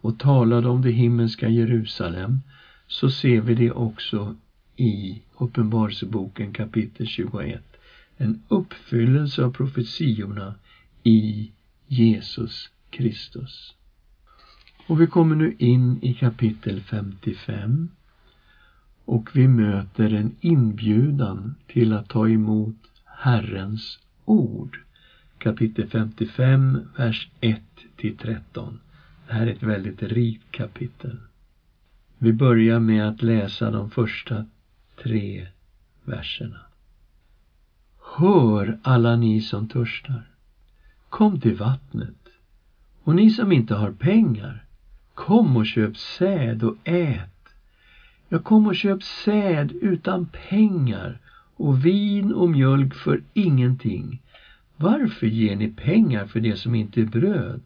och 0.00 0.18
talade 0.18 0.68
om 0.68 0.82
det 0.82 0.90
himmelska 0.90 1.48
Jerusalem 1.48 2.40
så 2.86 3.10
ser 3.10 3.40
vi 3.40 3.54
det 3.54 3.70
också 3.70 4.36
i 4.76 5.22
Uppenbarelseboken 5.38 6.52
kapitel 6.52 7.06
21. 7.06 7.62
En 8.16 8.42
uppfyllelse 8.48 9.44
av 9.44 9.52
profetiorna 9.52 10.54
i 11.02 11.50
Jesus 11.86 12.70
Kristus. 12.90 13.74
Och 14.86 15.00
vi 15.00 15.06
kommer 15.06 15.36
nu 15.36 15.54
in 15.58 15.98
i 16.02 16.14
kapitel 16.14 16.80
55 16.80 17.88
och 19.04 19.36
vi 19.36 19.48
möter 19.48 20.12
en 20.12 20.36
inbjudan 20.40 21.54
till 21.66 21.92
att 21.92 22.08
ta 22.08 22.28
emot 22.28 22.76
Herrens 23.04 23.98
ord. 24.24 24.78
Kapitel 25.38 25.88
55, 25.88 26.78
vers 26.96 27.28
1 27.40 27.62
till 27.96 28.16
13. 28.16 28.80
Det 29.26 29.32
här 29.32 29.46
är 29.46 29.50
ett 29.50 29.62
väldigt 29.62 30.02
rikt 30.02 30.50
kapitel. 30.50 31.18
Vi 32.18 32.32
börjar 32.32 32.78
med 32.78 33.08
att 33.08 33.22
läsa 33.22 33.70
de 33.70 33.90
första 33.90 34.46
tre 35.02 35.46
verserna. 36.04 36.60
Hör 38.16 38.78
alla 38.82 39.16
ni 39.16 39.40
som 39.40 39.68
törstar. 39.68 40.30
Kom 41.08 41.40
till 41.40 41.56
vattnet. 41.56 42.28
Och 43.02 43.14
ni 43.14 43.30
som 43.30 43.52
inte 43.52 43.74
har 43.74 43.92
pengar, 43.92 44.64
kom 45.14 45.56
och 45.56 45.66
köp 45.66 45.96
säd 45.96 46.62
och 46.62 46.76
ät. 46.84 47.28
Jag 48.28 48.44
kom 48.44 48.66
och 48.66 48.76
köp 48.76 49.02
säd 49.02 49.72
utan 49.80 50.26
pengar 50.48 51.18
och 51.56 51.86
vin 51.86 52.32
och 52.32 52.48
mjölk 52.48 52.94
för 52.94 53.22
ingenting. 53.34 54.22
Varför 54.76 55.26
ger 55.26 55.56
ni 55.56 55.68
pengar 55.68 56.26
för 56.26 56.40
det 56.40 56.56
som 56.56 56.74
inte 56.74 57.00
är 57.00 57.06
bröd? 57.06 57.60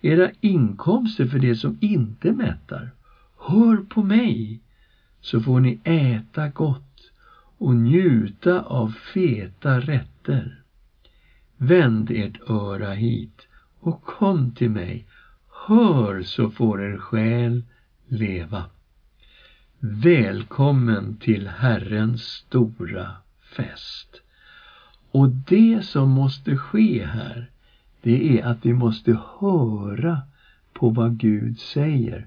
Era 0.00 0.30
inkomster 0.40 1.26
för 1.26 1.38
det 1.38 1.54
som 1.54 1.78
inte 1.80 2.32
mättar? 2.32 2.90
Hör 3.38 3.76
på 3.76 4.02
mig, 4.02 4.60
så 5.20 5.40
får 5.40 5.60
ni 5.60 5.80
äta 5.84 6.48
gott 6.48 7.10
och 7.58 7.76
njuta 7.76 8.60
av 8.62 8.88
feta 9.14 9.80
rätter. 9.80 10.62
Vänd 11.56 12.10
ert 12.10 12.50
öra 12.50 12.92
hit 12.92 13.46
och 13.80 14.02
kom 14.02 14.50
till 14.50 14.70
mig. 14.70 15.06
Hör 15.66 16.22
så 16.22 16.50
får 16.50 16.82
er 16.82 16.96
själ 16.96 17.62
leva. 18.08 18.64
Välkommen 19.78 21.16
till 21.16 21.48
Herrens 21.48 22.22
stora 22.22 23.10
fest. 23.56 24.20
Och 25.10 25.28
det 25.28 25.84
som 25.84 26.10
måste 26.10 26.56
ske 26.56 27.04
här, 27.04 27.50
det 28.02 28.38
är 28.40 28.46
att 28.46 28.66
vi 28.66 28.72
måste 28.72 29.18
höra 29.40 30.20
på 30.72 30.88
vad 30.90 31.16
Gud 31.16 31.58
säger. 31.58 32.26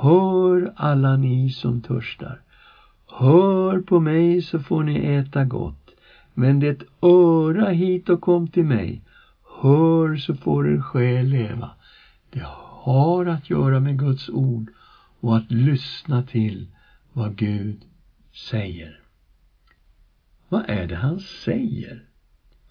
Hör 0.00 0.72
alla 0.76 1.16
ni 1.16 1.50
som 1.50 1.80
törstar. 1.80 2.40
Hör 3.06 3.80
på 3.80 4.00
mig 4.00 4.42
så 4.42 4.58
får 4.58 4.82
ni 4.82 5.14
äta 5.14 5.44
gott. 5.44 5.90
Vänd 6.34 6.64
ett 6.64 6.82
öra 7.02 7.68
hit 7.68 8.08
och 8.08 8.20
kom 8.20 8.48
till 8.48 8.66
mig. 8.66 9.02
Hör 9.62 10.16
så 10.16 10.34
får 10.34 10.68
er 10.68 10.80
själ 10.80 11.26
leva. 11.26 11.70
Det 12.30 12.46
har 12.86 13.26
att 13.26 13.50
göra 13.50 13.80
med 13.80 13.98
Guds 13.98 14.28
ord 14.28 14.70
och 15.20 15.36
att 15.36 15.50
lyssna 15.50 16.22
till 16.22 16.66
vad 17.12 17.36
Gud 17.36 17.84
säger. 18.50 19.00
Vad 20.48 20.64
är 20.68 20.86
det 20.86 20.96
han 20.96 21.20
säger? 21.20 22.02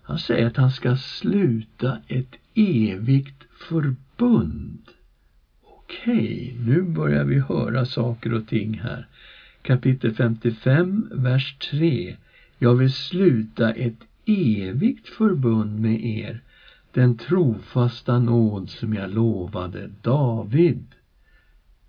Han 0.02 0.20
säger 0.20 0.48
att 0.48 0.58
han 0.58 0.72
ska 0.72 0.96
sluta 0.96 1.98
ett 2.08 2.36
evigt 2.54 3.44
förbund. 3.70 4.82
Okej, 5.64 6.58
nu 6.60 6.82
börjar 6.82 7.24
vi 7.24 7.40
höra 7.40 7.86
saker 7.86 8.34
och 8.34 8.48
ting 8.48 8.80
här. 8.80 9.08
Kapitel 9.62 10.14
55, 10.14 11.10
vers 11.12 11.58
3. 11.72 12.16
Jag 12.60 12.76
vill 12.76 12.92
sluta 12.92 13.72
ett 13.72 14.00
evigt 14.26 15.08
förbund 15.08 15.80
med 15.80 16.06
er, 16.06 16.42
den 16.96 17.18
trofasta 17.18 18.20
nåd 18.20 18.70
som 18.70 18.94
jag 18.94 19.10
lovade 19.10 19.90
David. 20.02 20.86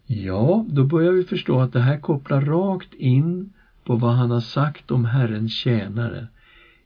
Ja, 0.06 0.64
då 0.68 0.84
börjar 0.84 1.12
vi 1.12 1.22
förstå 1.22 1.60
att 1.60 1.72
det 1.72 1.80
här 1.80 2.00
kopplar 2.00 2.40
rakt 2.40 2.94
in 2.94 3.52
på 3.84 3.96
vad 3.96 4.12
han 4.12 4.30
har 4.30 4.40
sagt 4.40 4.90
om 4.90 5.04
Herrens 5.04 5.52
tjänare. 5.52 6.26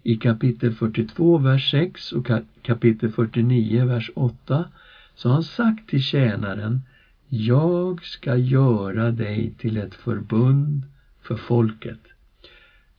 I 0.02 0.16
kapitel 0.16 0.72
42, 0.72 1.38
vers 1.38 1.70
6 1.70 2.12
och 2.12 2.30
kapitel 2.62 3.10
49, 3.10 3.84
vers 3.84 4.10
8 4.14 4.68
så 5.14 5.28
har 5.28 5.34
han 5.34 5.42
sagt 5.42 5.88
till 5.88 6.02
tjänaren 6.02 6.80
Jag 7.28 8.04
ska 8.04 8.36
göra 8.36 9.10
dig 9.10 9.54
till 9.58 9.76
ett 9.76 9.94
förbund 9.94 10.82
för 11.22 11.36
folket. 11.36 12.00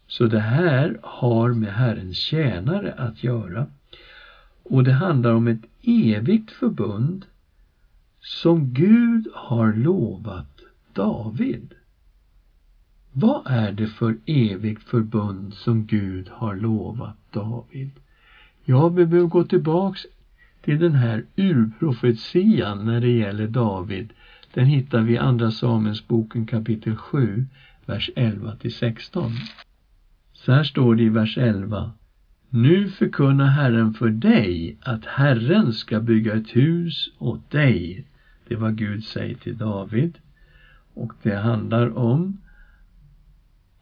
Så 0.08 0.26
det 0.26 0.40
här 0.40 1.00
har 1.02 1.54
med 1.54 1.74
Herrens 1.74 2.18
tjänare 2.18 2.94
att 2.94 3.24
göra. 3.24 3.68
Och 4.64 4.84
det 4.84 4.94
handlar 4.94 5.34
om 5.34 5.48
ett 5.48 5.66
evigt 5.82 6.52
förbund 6.52 7.26
som 8.20 8.74
Gud 8.74 9.28
har 9.34 9.74
lovat 9.74 10.62
David. 10.94 11.74
Vad 13.12 13.42
är 13.46 13.72
det 13.72 13.88
för 13.88 14.18
evigt 14.26 14.84
förbund 14.84 15.54
som 15.54 15.86
Gud 15.86 16.30
har 16.30 16.56
lovat 16.56 17.18
David? 17.32 17.92
Ja, 18.66 18.90
vi 18.90 19.06
behöver 19.06 19.30
gå 19.30 19.44
tillbaks 19.44 20.06
till 20.62 20.80
den 20.80 20.96
här 20.96 21.26
urprofetian 21.36 22.86
när 22.86 23.02
det 23.02 23.12
gäller 23.12 23.48
David. 23.48 24.14
Den 24.54 24.66
hittar 24.66 25.02
vi 25.02 25.14
i 25.14 25.18
Andra 25.18 25.52
Samuelsboken 25.52 26.46
kapitel 26.46 26.96
7, 26.96 27.46
vers 27.86 28.10
11 28.16 28.56
till 28.56 28.74
16. 28.74 29.32
Så 30.34 30.52
här 30.52 30.64
står 30.64 30.96
det 30.96 31.04
i 31.04 31.10
vers 31.10 31.38
11. 31.38 31.92
Nu 32.54 32.90
förkunnar 32.90 33.46
Herren 33.46 33.94
för 33.94 34.10
dig 34.10 34.78
att 34.82 35.06
Herren 35.06 35.74
ska 35.74 36.00
bygga 36.00 36.36
ett 36.36 36.56
hus 36.56 37.10
åt 37.18 37.52
dig. 37.52 38.06
Det 38.48 38.54
är 38.54 38.58
vad 38.58 38.78
Gud 38.78 39.04
säger 39.04 39.36
till 39.36 39.58
David. 39.58 40.18
Och 40.94 41.14
det 41.24 41.36
handlar 41.36 41.98
om 41.98 42.38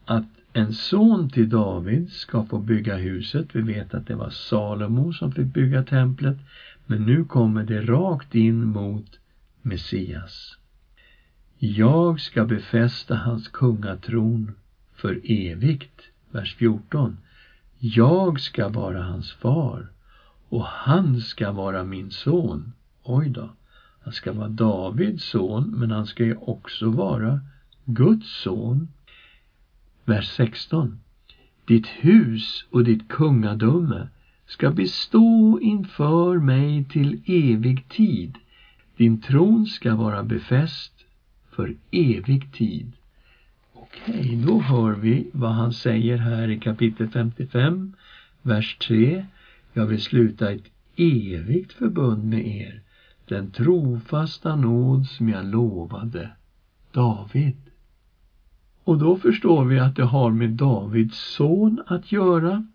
att 0.05 0.29
en 0.53 0.73
son 0.73 1.29
till 1.29 1.49
David 1.49 2.11
ska 2.11 2.43
få 2.43 2.59
bygga 2.59 2.97
huset. 2.97 3.55
Vi 3.55 3.61
vet 3.61 3.93
att 3.93 4.07
det 4.07 4.15
var 4.15 4.29
Salomo 4.29 5.13
som 5.13 5.31
fick 5.31 5.53
bygga 5.53 5.83
templet. 5.83 6.37
Men 6.85 7.05
nu 7.05 7.23
kommer 7.23 7.63
det 7.63 7.81
rakt 7.81 8.35
in 8.35 8.65
mot 8.65 9.19
Messias. 9.61 10.57
Jag 11.57 12.19
ska 12.19 12.45
befästa 12.45 13.15
hans 13.15 13.47
kungatron 13.47 14.51
för 14.95 15.19
evigt. 15.23 16.01
Vers 16.31 16.55
14. 16.55 17.17
Jag 17.81 18.39
ska 18.39 18.67
vara 18.67 19.01
hans 19.03 19.31
far 19.31 19.91
och 20.49 20.65
han 20.65 21.21
ska 21.21 21.51
vara 21.51 21.83
min 21.83 22.11
son. 22.11 22.73
Oj 23.03 23.29
då. 23.29 23.49
Han 24.03 24.13
ska 24.13 24.33
vara 24.33 24.47
Davids 24.47 25.23
son, 25.23 25.73
men 25.77 25.91
han 25.91 26.05
ska 26.05 26.25
ju 26.25 26.35
också 26.35 26.89
vara 26.89 27.39
Guds 27.85 28.41
son. 28.41 28.87
Vers 30.05 30.27
16. 30.27 30.99
Ditt 31.65 31.87
hus 31.87 32.65
och 32.69 32.83
ditt 32.83 33.07
kungadöme 33.07 34.07
ska 34.45 34.71
bestå 34.71 35.59
inför 35.61 36.39
mig 36.39 36.83
till 36.83 37.21
evig 37.25 37.89
tid. 37.89 38.37
Din 38.97 39.21
tron 39.21 39.65
ska 39.65 39.95
vara 39.95 40.23
befäst 40.23 40.93
för 41.51 41.75
evig 41.91 42.53
tid. 42.53 42.91
Okej, 43.93 44.43
då 44.47 44.59
hör 44.59 44.91
vi 44.91 45.29
vad 45.33 45.51
han 45.51 45.73
säger 45.73 46.17
här 46.17 46.47
i 46.49 46.59
kapitel 46.59 47.09
55, 47.09 47.93
vers 48.41 48.77
3. 48.77 49.25
Jag 49.73 49.85
vill 49.85 50.01
sluta 50.01 50.51
ett 50.51 50.71
evigt 50.95 51.73
förbund 51.73 52.23
med 52.23 52.47
er, 52.47 52.81
den 53.25 53.51
trofasta 53.51 54.55
nåd 54.55 55.05
som 55.05 55.29
jag 55.29 55.45
lovade 55.45 56.29
David. 56.91 57.57
Och 58.83 58.97
då 58.97 59.17
förstår 59.17 59.65
vi 59.65 59.79
att 59.79 59.95
det 59.95 60.03
har 60.03 60.31
med 60.31 60.49
Davids 60.49 61.17
son 61.17 61.81
att 61.85 62.11
göra. 62.11 62.67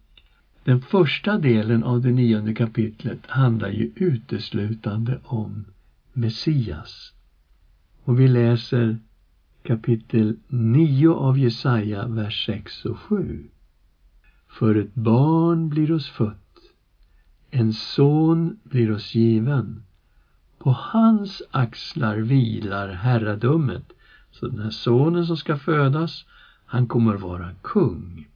Den 0.65 0.81
första 0.81 1.39
delen 1.39 1.85
av 1.85 2.01
det 2.01 2.11
nionde 2.11 2.55
kapitlet 2.55 3.27
handlar 3.27 3.69
ju 3.69 3.93
uteslutande 3.97 5.19
om 5.25 5.65
Messias. 6.13 7.13
Och 8.05 8.21
vi 8.21 8.29
läser 8.29 8.99
kapitel 9.65 10.37
9 10.49 11.15
av 11.15 11.39
Jesaja, 11.39 12.07
vers 12.07 12.47
6 12.47 12.85
och 12.85 12.99
7. 12.99 13.45
För 14.49 14.75
ett 14.75 14.95
barn 14.95 15.69
blir 15.69 15.93
oss 15.93 16.09
fött, 16.09 16.59
en 17.51 17.73
son 17.73 18.59
blir 18.63 18.93
oss 18.93 19.15
given. 19.15 19.83
På 20.59 20.71
hans 20.71 21.43
axlar 21.51 22.17
vilar 22.17 22.89
herradömet. 22.89 23.93
Så 24.31 24.49
den 24.49 24.61
här 24.61 24.71
sonen 24.71 25.27
som 25.27 25.37
ska 25.37 25.57
födas, 25.57 26.25
han 26.67 26.87
kommer 26.87 27.15
vara 27.15 27.51
kung. 27.63 28.29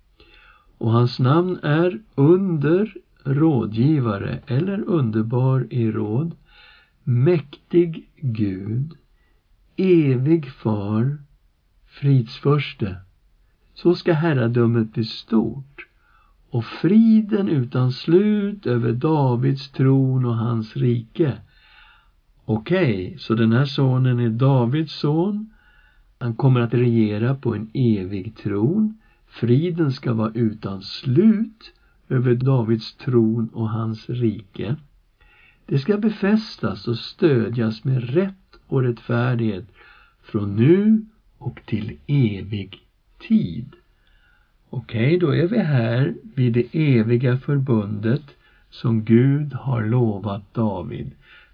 Och 0.78 0.92
hans 0.92 1.18
namn 1.18 1.58
är 1.62 2.00
under 2.14 2.94
rådgivare 3.24 4.38
eller 4.46 4.80
underbar 4.88 5.66
i 5.70 5.90
råd, 5.90 6.36
mäktig 7.04 8.08
Gud, 8.16 8.96
evig 9.78 10.50
far, 10.50 11.18
fridsförste. 11.86 12.96
Så 13.74 13.94
ska 13.94 14.12
herradömet 14.12 14.92
bli 14.92 15.04
stort 15.04 15.86
och 16.50 16.64
friden 16.64 17.48
utan 17.48 17.92
slut 17.92 18.66
över 18.66 18.92
Davids 18.92 19.70
tron 19.70 20.24
och 20.24 20.36
hans 20.36 20.76
rike. 20.76 21.38
Okej, 22.44 23.06
okay, 23.06 23.18
så 23.18 23.34
den 23.34 23.52
här 23.52 23.64
sonen 23.64 24.20
är 24.20 24.28
Davids 24.28 24.92
son. 24.92 25.50
Han 26.18 26.34
kommer 26.34 26.60
att 26.60 26.74
regera 26.74 27.34
på 27.34 27.54
en 27.54 27.70
evig 27.74 28.36
tron. 28.36 28.98
Friden 29.26 29.92
ska 29.92 30.12
vara 30.12 30.32
utan 30.34 30.82
slut 30.82 31.72
över 32.08 32.34
Davids 32.34 32.94
tron 32.96 33.48
och 33.48 33.68
hans 33.70 34.10
rike. 34.10 34.76
Det 35.66 35.78
ska 35.78 35.98
befästas 35.98 36.88
och 36.88 36.98
stödjas 36.98 37.84
med 37.84 38.14
rätt 38.14 38.47
och 38.68 38.82
rättfärdighet 38.82 39.64
från 40.22 40.56
nu 40.56 41.04
och 41.38 41.60
till 41.66 41.98
evig 42.06 42.82
tid. 43.28 43.66
Okej, 44.70 45.16
okay, 45.16 45.18
då 45.18 45.34
är 45.34 45.46
vi 45.46 45.58
här 45.58 46.14
vid 46.34 46.52
det 46.52 46.66
eviga 46.72 47.38
förbundet 47.38 48.22
som 48.70 49.04
Gud 49.04 49.52
har 49.52 49.82
lovat 49.82 50.54
David, 50.54 51.10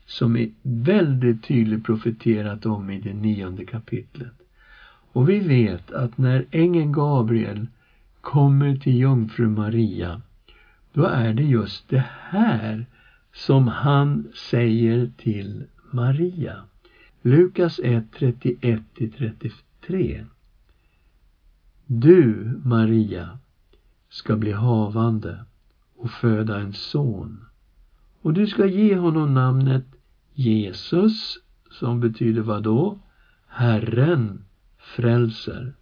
som 0.07 0.37
är 0.37 0.48
väldigt 0.62 1.44
tydligt 1.44 1.85
profeterat 1.85 2.66
om 2.66 2.90
i 2.90 3.00
det 3.00 3.14
nionde 3.14 3.64
kapitlet. 3.64 4.33
Och 5.12 5.29
vi 5.29 5.40
vet 5.40 5.90
att 5.90 6.18
när 6.18 6.44
ängeln 6.50 6.92
Gabriel 6.92 7.66
kommer 8.20 8.77
till 8.77 8.98
jungfru 8.98 9.48
Maria, 9.48 10.20
då 10.92 11.05
är 11.05 11.35
det 11.35 11.42
just 11.42 11.88
det 11.88 12.05
här 12.20 12.87
som 13.33 13.68
han 13.68 14.29
säger 14.50 15.11
till 15.16 15.64
Maria. 15.90 16.57
Lukas 17.26 17.80
1, 17.82 18.04
31-33. 18.12 20.26
Du, 21.87 22.60
Maria, 22.64 23.38
ska 24.08 24.37
bli 24.37 24.52
havande 24.52 25.44
och 25.96 26.10
föda 26.10 26.60
en 26.60 26.72
son 26.72 27.44
och 28.22 28.32
du 28.32 28.46
ska 28.46 28.66
ge 28.66 28.96
honom 28.96 29.34
namnet 29.34 29.84
Jesus 30.34 31.38
som 31.70 32.00
betyder 32.00 32.42
vad 32.42 32.62
då? 32.62 32.98
Herren 33.46 34.44
frälser. 34.78 35.74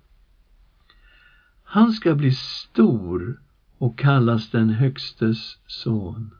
Han 1.62 1.92
ska 1.92 2.14
bli 2.14 2.32
stor 2.32 3.40
och 3.78 3.98
kallas 3.98 4.50
den 4.50 4.70
Högstes 4.70 5.58
son. 5.66 6.30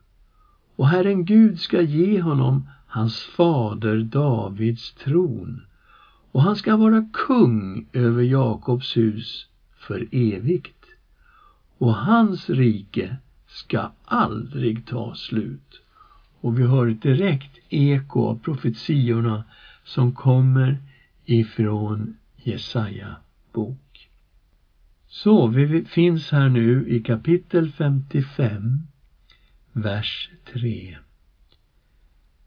Och 0.76 0.88
Herren 0.88 1.24
Gud 1.24 1.60
ska 1.60 1.80
ge 1.80 2.20
honom 2.20 2.68
hans 2.92 3.22
fader 3.22 3.98
Davids 4.02 4.94
tron 4.94 5.62
och 6.33 6.42
han 6.42 6.57
ska 6.57 6.76
vara 6.76 7.09
kung 7.12 7.87
över 7.92 8.22
Jakobs 8.22 8.96
hus 8.96 9.46
för 9.76 10.09
evigt 10.11 10.87
och 11.78 11.94
hans 11.94 12.50
rike 12.50 13.16
ska 13.46 13.92
aldrig 14.05 14.87
ta 14.87 15.14
slut. 15.14 15.81
Och 16.40 16.59
vi 16.59 16.62
hör 16.66 16.87
ett 16.87 17.02
direkt 17.02 17.59
eko 17.68 18.20
av 18.20 18.38
profetiorna 18.38 19.44
som 19.85 20.12
kommer 20.14 20.78
ifrån 21.24 22.16
Jesaja 22.37 23.16
bok. 23.52 24.09
Så 25.09 25.46
vi 25.46 25.85
finns 25.85 26.31
här 26.31 26.48
nu 26.48 26.88
i 26.88 27.00
kapitel 27.00 27.70
55, 27.70 28.83
vers 29.72 30.31
3. 30.52 30.96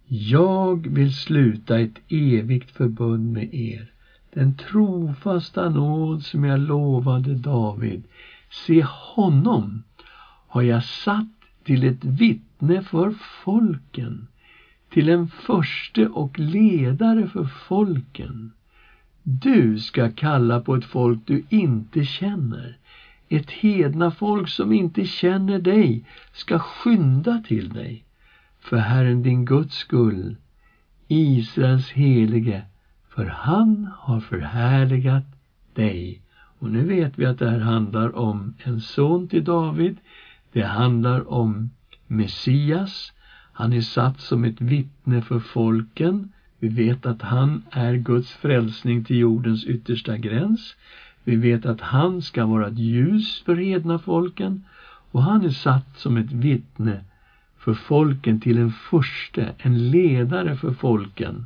Jag 0.07 0.87
vill 0.87 1.13
sluta 1.13 1.79
ett 1.79 1.99
evigt 2.09 2.71
förbund 2.71 3.33
med 3.33 3.53
er, 3.53 3.91
den 4.33 4.53
trofasta 4.53 5.69
nåd 5.69 6.23
som 6.23 6.43
jag 6.43 6.59
lovade 6.59 7.35
David. 7.35 8.03
Se 8.49 8.85
honom 8.87 9.83
har 10.47 10.61
jag 10.61 10.83
satt 10.83 11.27
till 11.63 11.83
ett 11.83 12.05
vittne 12.05 12.81
för 12.81 13.11
folken, 13.43 14.27
till 14.89 15.09
en 15.09 15.27
förste 15.27 16.07
och 16.07 16.39
ledare 16.39 17.27
för 17.27 17.45
folken. 17.45 18.51
Du 19.23 19.79
ska 19.79 20.09
kalla 20.09 20.59
på 20.59 20.75
ett 20.75 20.85
folk 20.85 21.19
du 21.25 21.43
inte 21.49 22.03
känner. 22.03 22.77
Ett 23.29 23.51
hedna 23.51 24.11
folk 24.11 24.49
som 24.49 24.73
inte 24.73 25.05
känner 25.05 25.59
dig 25.59 26.03
ska 26.33 26.59
skynda 26.59 27.39
till 27.39 27.69
dig 27.69 28.04
för 28.65 28.77
Herren 28.77 29.23
din 29.23 29.45
Guds 29.45 29.75
skull, 29.75 30.35
Israels 31.07 31.91
helige, 31.91 32.65
för 33.09 33.25
han 33.25 33.89
har 33.97 34.19
förhärligat 34.19 35.23
dig. 35.73 36.21
Och 36.59 36.69
nu 36.69 36.83
vet 36.83 37.19
vi 37.19 37.25
att 37.25 37.39
det 37.39 37.49
här 37.49 37.59
handlar 37.59 38.15
om 38.15 38.53
en 38.63 38.81
son 38.81 39.27
till 39.27 39.43
David. 39.43 39.97
Det 40.51 40.63
handlar 40.63 41.31
om 41.31 41.69
Messias. 42.07 43.13
Han 43.53 43.73
är 43.73 43.81
satt 43.81 44.19
som 44.19 44.43
ett 44.43 44.61
vittne 44.61 45.21
för 45.21 45.39
folken. 45.39 46.31
Vi 46.59 46.67
vet 46.67 47.05
att 47.05 47.21
han 47.21 47.63
är 47.71 47.95
Guds 47.95 48.31
frälsning 48.31 49.03
till 49.03 49.17
jordens 49.17 49.65
yttersta 49.65 50.17
gräns. 50.17 50.75
Vi 51.23 51.35
vet 51.35 51.65
att 51.65 51.81
han 51.81 52.21
ska 52.21 52.45
vara 52.45 52.67
ett 52.67 52.79
ljus 52.79 53.41
för 53.45 53.55
hedna 53.55 53.99
folken 53.99 54.63
och 55.11 55.23
han 55.23 55.45
är 55.45 55.49
satt 55.49 55.97
som 55.97 56.17
ett 56.17 56.31
vittne 56.31 57.03
för 57.65 57.73
folken 57.73 58.39
till 58.39 58.57
en 58.57 58.71
furste, 58.71 59.55
en 59.57 59.89
ledare 59.89 60.55
för 60.55 60.73
folken. 60.73 61.45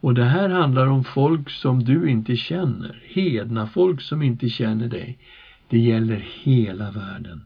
Och 0.00 0.14
det 0.14 0.24
här 0.24 0.48
handlar 0.48 0.86
om 0.86 1.04
folk 1.04 1.50
som 1.50 1.84
du 1.84 2.10
inte 2.10 2.36
känner, 2.36 3.02
hedna 3.04 3.66
folk 3.66 4.00
som 4.00 4.22
inte 4.22 4.48
känner 4.48 4.88
dig. 4.88 5.18
Det 5.68 5.78
gäller 5.78 6.26
hela 6.42 6.90
världen. 6.90 7.44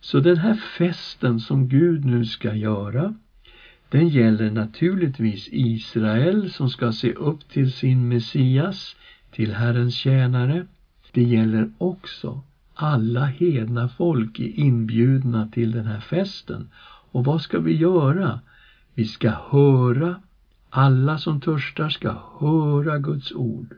Så 0.00 0.20
den 0.20 0.36
här 0.36 0.54
festen 0.54 1.40
som 1.40 1.68
Gud 1.68 2.04
nu 2.04 2.24
ska 2.24 2.54
göra, 2.54 3.14
den 3.88 4.08
gäller 4.08 4.50
naturligtvis 4.50 5.48
Israel 5.52 6.50
som 6.50 6.68
ska 6.70 6.92
se 6.92 7.12
upp 7.12 7.48
till 7.48 7.72
sin 7.72 8.08
Messias, 8.08 8.96
till 9.30 9.52
Herrens 9.54 9.94
tjänare. 9.94 10.66
Det 11.12 11.22
gäller 11.22 11.70
också 11.78 12.42
alla 12.74 13.24
hedna 13.24 13.88
folk 13.88 14.38
är 14.38 14.58
inbjudna 14.58 15.48
till 15.48 15.72
den 15.72 15.86
här 15.86 16.00
festen 16.00 16.68
och 17.14 17.24
vad 17.24 17.40
ska 17.42 17.58
vi 17.58 17.76
göra? 17.76 18.40
Vi 18.94 19.04
ska 19.04 19.30
höra, 19.30 20.22
alla 20.70 21.18
som 21.18 21.40
törstar 21.40 21.88
ska 21.88 22.16
höra 22.38 22.98
Guds 22.98 23.32
ord. 23.32 23.74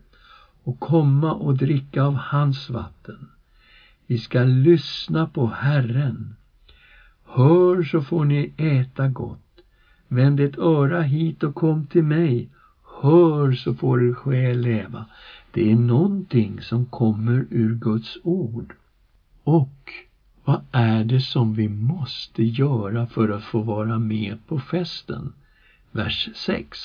och 0.62 0.80
komma 0.80 1.32
och 1.32 1.56
dricka 1.56 2.02
av 2.02 2.14
hans 2.14 2.70
vatten. 2.70 3.28
Vi 4.06 4.18
ska 4.18 4.44
lyssna 4.44 5.26
på 5.26 5.46
Herren. 5.46 6.36
Hör 7.24 7.82
så 7.82 8.02
får 8.02 8.24
ni 8.24 8.52
äta 8.56 9.08
gott. 9.08 9.62
Vänd 10.08 10.40
ett 10.40 10.58
öra 10.58 11.02
hit 11.02 11.42
och 11.42 11.54
kom 11.54 11.86
till 11.86 12.04
mig. 12.04 12.48
Hör 13.02 13.52
så 13.52 13.74
får 13.74 14.02
er 14.08 14.12
själ 14.12 14.60
leva. 14.60 15.04
Det 15.50 15.72
är 15.72 15.76
någonting 15.76 16.60
som 16.60 16.86
kommer 16.86 17.46
ur 17.50 17.74
Guds 17.74 18.18
ord. 18.22 18.74
Och 19.44 19.92
vad 20.46 20.60
är 20.72 21.04
det 21.04 21.20
som 21.20 21.54
vi 21.54 21.68
måste 21.68 22.42
göra 22.42 23.06
för 23.06 23.28
att 23.28 23.42
få 23.42 23.60
vara 23.60 23.98
med 23.98 24.38
på 24.46 24.58
festen? 24.58 25.32
Vers 25.92 26.28
6. 26.34 26.78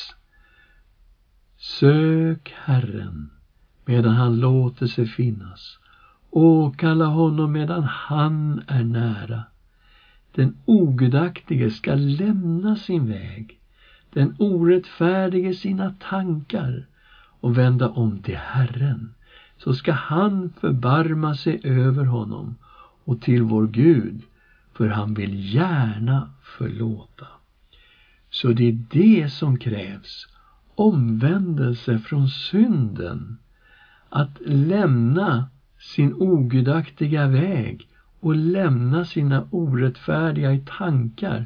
Sök 1.58 2.54
Herren 2.56 3.30
medan 3.86 4.13
han 4.13 4.39
låter 4.39 4.88
sig 4.88 5.06
finnas. 5.06 5.80
Åkalla 6.30 7.06
honom 7.06 7.52
medan 7.52 7.84
han 7.84 8.62
är 8.67 8.84
nära. 8.84 9.43
Den 10.36 10.58
ogudaktige 10.65 11.71
ska 11.71 11.95
lämna 11.95 12.76
sin 12.76 13.08
väg, 13.08 13.60
den 14.13 14.36
orättfärdige 14.39 15.54
sina 15.54 15.93
tankar 16.10 16.86
och 17.39 17.58
vända 17.58 17.89
om 17.89 18.21
till 18.21 18.38
Herren, 18.38 19.13
så 19.58 19.74
ska 19.74 19.91
han 19.91 20.54
förbarma 20.60 21.36
sig 21.36 21.62
över 21.63 22.06
honom 22.06 22.56
och 23.12 23.21
till 23.21 23.43
vår 23.43 23.67
Gud, 23.67 24.21
för 24.74 24.88
han 24.88 25.13
vill 25.13 25.54
gärna 25.54 26.30
förlåta. 26.41 27.28
Så 28.30 28.54
det 28.54 28.63
är 28.67 28.84
det 28.89 29.30
som 29.30 29.60
krävs, 29.60 30.28
omvändelse 30.76 32.00
från 32.00 32.30
synden, 32.30 33.38
att 34.10 34.38
lämna 34.45 35.45
sin 35.80 36.13
ogudaktiga 36.13 37.28
väg 37.28 37.88
och 38.19 38.36
lämna 38.36 39.06
sina 39.06 39.47
orättfärdiga 39.50 40.60
tankar 40.65 41.45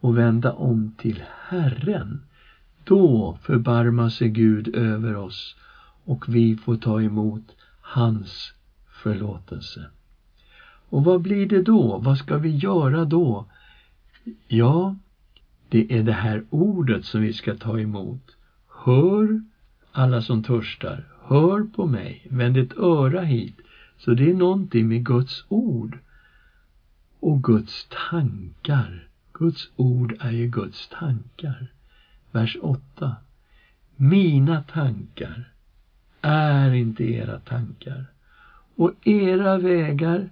och 0.00 0.16
vända 0.16 0.52
om 0.52 0.90
till 0.96 1.22
Herren. 1.48 2.20
Då 2.84 3.36
förbarmar 3.42 4.08
sig 4.08 4.28
Gud 4.28 4.74
över 4.74 5.16
oss 5.16 5.56
och 6.04 6.24
vi 6.28 6.56
får 6.56 6.76
ta 6.76 7.02
emot 7.02 7.56
hans 7.80 8.54
förlåtelse. 9.02 9.86
Och 10.92 11.04
vad 11.04 11.20
blir 11.20 11.46
det 11.46 11.62
då? 11.62 11.98
Vad 11.98 12.18
ska 12.18 12.38
vi 12.38 12.56
göra 12.56 13.04
då? 13.04 13.46
Ja, 14.48 14.96
det 15.68 15.98
är 15.98 16.02
det 16.02 16.12
här 16.12 16.44
ordet 16.50 17.04
som 17.04 17.20
vi 17.20 17.32
ska 17.32 17.54
ta 17.54 17.80
emot. 17.80 18.36
Hör 18.84 19.42
alla 19.92 20.22
som 20.22 20.42
törstar, 20.42 21.04
hör 21.22 21.64
på 21.64 21.86
mig, 21.86 22.26
vänd 22.30 22.56
ett 22.56 22.78
öra 22.78 23.20
hit. 23.20 23.56
Så 23.98 24.14
det 24.14 24.30
är 24.30 24.34
någonting 24.34 24.88
med 24.88 25.06
Guds 25.06 25.44
ord 25.48 25.98
och 27.20 27.42
Guds 27.42 27.86
tankar. 28.10 29.08
Guds 29.32 29.70
ord 29.76 30.16
är 30.20 30.32
ju 30.32 30.46
Guds 30.46 30.88
tankar. 30.88 31.72
Vers 32.30 32.56
8. 32.62 33.16
Mina 33.96 34.62
tankar 34.62 35.52
är 36.20 36.74
inte 36.74 37.04
era 37.04 37.38
tankar 37.38 38.04
och 38.76 38.92
era 39.06 39.58
vägar 39.58 40.30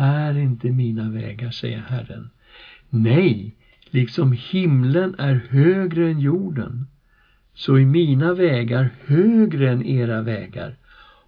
är 0.00 0.38
inte 0.38 0.70
mina 0.70 1.10
vägar, 1.10 1.50
säger 1.50 1.80
Herren. 1.80 2.30
Nej, 2.88 3.56
liksom 3.90 4.36
himlen 4.50 5.14
är 5.18 5.46
högre 5.48 6.10
än 6.10 6.20
jorden, 6.20 6.86
så 7.54 7.74
är 7.74 7.84
mina 7.84 8.34
vägar 8.34 8.90
högre 9.06 9.70
än 9.70 9.86
era 9.86 10.22
vägar 10.22 10.76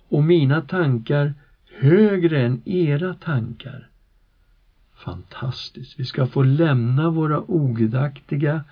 och 0.09 0.25
mina 0.25 0.61
tankar 0.61 1.35
högre 1.79 2.43
än 2.43 2.63
era 2.65 3.15
tankar. 3.15 3.89
Fantastiskt. 4.95 6.01
Vi 6.01 6.05
ska 6.05 6.27
få 6.27 6.43
lämna 6.43 7.11
våra 7.11 7.41
ogudaktiga, 7.41 8.65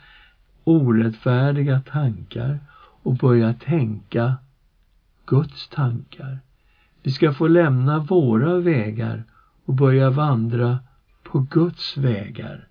orättfärdiga 0.64 1.80
tankar 1.80 2.58
och 3.02 3.14
börja 3.16 3.54
tänka 3.54 4.36
Guds 5.26 5.68
tankar. 5.68 6.38
Vi 7.02 7.10
ska 7.10 7.32
få 7.32 7.48
lämna 7.48 7.98
våra 7.98 8.58
vägar 8.58 9.24
och 9.70 9.76
börja 9.76 10.10
vandra 10.10 10.78
på 11.22 11.46
Guds 11.50 11.96
vägar. 11.96 12.68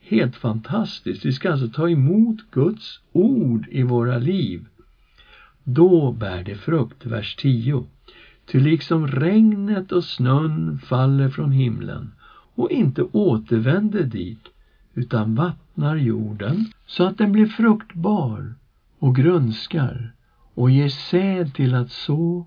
Helt 0.00 0.36
fantastiskt. 0.36 1.24
Vi 1.24 1.32
ska 1.32 1.52
alltså 1.52 1.68
ta 1.68 1.88
emot 1.88 2.36
Guds 2.50 3.00
ord 3.12 3.66
i 3.70 3.82
våra 3.82 4.18
liv. 4.18 4.66
Då 5.64 6.12
bär 6.12 6.44
det 6.44 6.54
frukt, 6.54 7.06
vers 7.06 7.36
10. 7.36 7.86
Ty 8.46 8.60
liksom 8.60 9.06
regnet 9.06 9.92
och 9.92 10.04
snön 10.04 10.78
faller 10.78 11.28
från 11.28 11.52
himlen 11.52 12.12
och 12.54 12.70
inte 12.70 13.02
återvänder 13.02 14.04
dit 14.04 14.48
utan 14.94 15.34
vattnar 15.34 15.96
jorden 15.96 16.66
så 16.86 17.04
att 17.04 17.18
den 17.18 17.32
blir 17.32 17.46
fruktbar 17.46 18.54
och 18.98 19.16
grönskar 19.16 20.12
och 20.54 20.70
ger 20.70 20.88
säd 20.88 21.54
till 21.54 21.74
att 21.74 21.90
så 21.90 22.46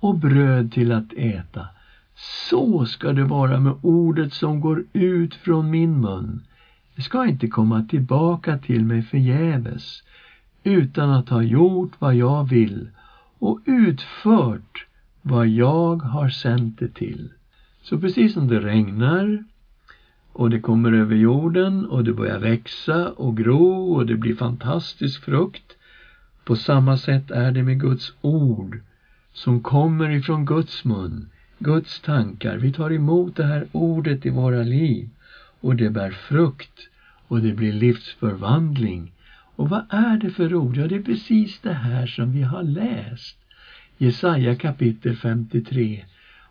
och 0.00 0.18
bröd 0.18 0.72
till 0.72 0.92
att 0.92 1.12
äta. 1.12 1.66
Så 2.14 2.86
ska 2.86 3.12
det 3.12 3.24
vara 3.24 3.60
med 3.60 3.74
ordet 3.80 4.32
som 4.32 4.60
går 4.60 4.84
ut 4.92 5.34
från 5.34 5.70
min 5.70 6.00
mun. 6.00 6.40
Det 6.96 7.02
ska 7.02 7.26
inte 7.26 7.48
komma 7.48 7.82
tillbaka 7.82 8.58
till 8.58 8.84
mig 8.84 9.02
förgäves 9.02 10.02
utan 10.64 11.10
att 11.10 11.28
ha 11.28 11.42
gjort 11.42 11.92
vad 11.98 12.14
jag 12.14 12.48
vill 12.48 12.88
och 13.38 13.60
utfört 13.64 14.86
vad 15.22 15.48
jag 15.48 15.96
har 15.96 16.28
sänt 16.28 16.78
det 16.78 16.94
till. 16.94 17.32
Så 17.82 17.98
precis 17.98 18.34
som 18.34 18.48
det 18.48 18.60
regnar 18.60 19.44
och 20.32 20.50
det 20.50 20.60
kommer 20.60 20.92
över 20.92 21.16
jorden 21.16 21.86
och 21.86 22.04
det 22.04 22.12
börjar 22.12 22.38
växa 22.38 23.08
och 23.10 23.36
gro 23.36 23.94
och 23.94 24.06
det 24.06 24.16
blir 24.16 24.34
fantastisk 24.34 25.24
frukt. 25.24 25.76
På 26.44 26.56
samma 26.56 26.96
sätt 26.96 27.30
är 27.30 27.52
det 27.52 27.62
med 27.62 27.80
Guds 27.80 28.12
ord 28.20 28.80
som 29.32 29.60
kommer 29.60 30.10
ifrån 30.10 30.44
Guds 30.44 30.84
mun, 30.84 31.28
Guds 31.62 32.00
tankar. 32.00 32.56
Vi 32.56 32.72
tar 32.72 32.92
emot 32.92 33.36
det 33.36 33.44
här 33.44 33.66
ordet 33.72 34.26
i 34.26 34.30
våra 34.30 34.62
liv 34.62 35.08
och 35.60 35.76
det 35.76 35.90
bär 35.90 36.10
frukt 36.10 36.88
och 37.28 37.40
det 37.40 37.52
blir 37.52 37.72
livsförvandling. 37.72 39.12
Och 39.56 39.68
vad 39.68 39.84
är 39.90 40.16
det 40.16 40.30
för 40.30 40.54
ord? 40.54 40.76
Ja, 40.76 40.86
det 40.86 40.96
är 40.96 41.02
precis 41.02 41.60
det 41.60 41.72
här 41.72 42.06
som 42.06 42.32
vi 42.32 42.42
har 42.42 42.62
läst. 42.62 43.36
Jesaja 43.98 44.54
kapitel 44.54 45.16
53 45.16 46.04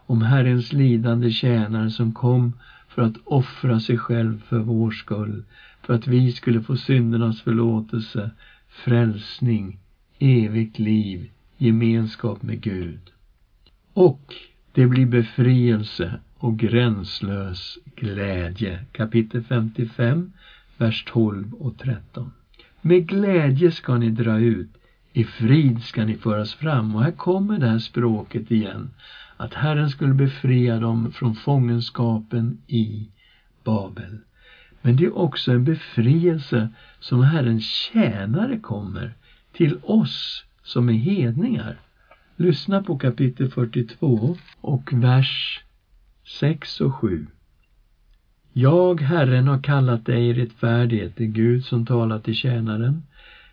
om 0.06 0.22
Herrens 0.22 0.74
lidande 0.74 1.32
tjänare 1.32 1.90
som 1.90 2.14
kom 2.14 2.54
för 2.88 3.02
att 3.02 3.18
offra 3.24 3.80
sig 3.80 3.98
själv 3.98 4.42
för 4.48 4.60
vår 4.60 4.92
skull, 4.92 5.44
för 5.82 5.94
att 5.94 6.08
vi 6.08 6.32
skulle 6.32 6.62
få 6.62 6.78
syndernas 6.78 7.42
förlåtelse, 7.42 8.32
frälsning, 8.70 9.80
evigt 10.20 10.80
liv, 10.80 11.30
gemenskap 11.58 12.42
med 12.44 12.62
Gud. 12.62 13.00
Och 13.94 14.36
det 14.74 14.88
blir 14.88 15.06
befrielse 15.06 16.20
och 16.38 16.58
gränslös 16.58 17.78
glädje. 17.96 18.80
Kapitel 18.92 19.44
55, 19.44 20.32
vers 20.78 21.04
12 21.08 21.54
och 21.54 21.78
13. 21.78 22.32
Med 22.82 23.08
glädje 23.08 23.72
ska 23.72 23.98
ni 23.98 24.10
dra 24.10 24.40
ut, 24.40 24.70
i 25.14 25.24
frid 25.24 25.84
ska 25.84 26.06
ni 26.06 26.16
föras 26.16 26.54
fram. 26.54 26.96
Och 26.96 27.04
här 27.04 27.12
kommer 27.12 27.60
det 27.60 27.68
här 27.68 27.80
språket 27.80 28.52
igen 28.52 28.90
att 29.38 29.54
Herren 29.54 29.90
skulle 29.90 30.14
befria 30.14 30.80
dem 30.80 31.12
från 31.12 31.36
fångenskapen 31.36 32.58
i 32.68 33.08
Babel. 33.64 34.18
Men 34.82 34.96
det 34.96 35.06
är 35.06 35.18
också 35.18 35.52
en 35.52 35.64
befrielse 35.64 36.70
som 37.00 37.24
Herrens 37.24 37.64
tjänare 37.64 38.60
kommer 38.60 39.14
till 39.52 39.78
oss 39.84 40.44
som 40.64 40.90
är 40.90 40.94
hedningar. 40.94 41.78
Lyssna 42.42 42.84
på 42.84 42.98
kapitel 42.98 43.52
42 43.52 44.38
och 44.62 44.94
vers 44.94 45.64
6 46.40 46.82
och 46.82 46.96
7. 46.96 47.28
Jag, 48.54 49.02
Herren, 49.02 49.48
har 49.48 49.64
kallat 49.64 50.06
dig 50.06 50.34
rättfärdighet, 50.34 51.14
det 51.16 51.24
är 51.24 51.28
Gud 51.28 51.66
som 51.66 51.86
talar 51.86 52.20
till 52.20 52.34
tjänaren. 52.34 53.04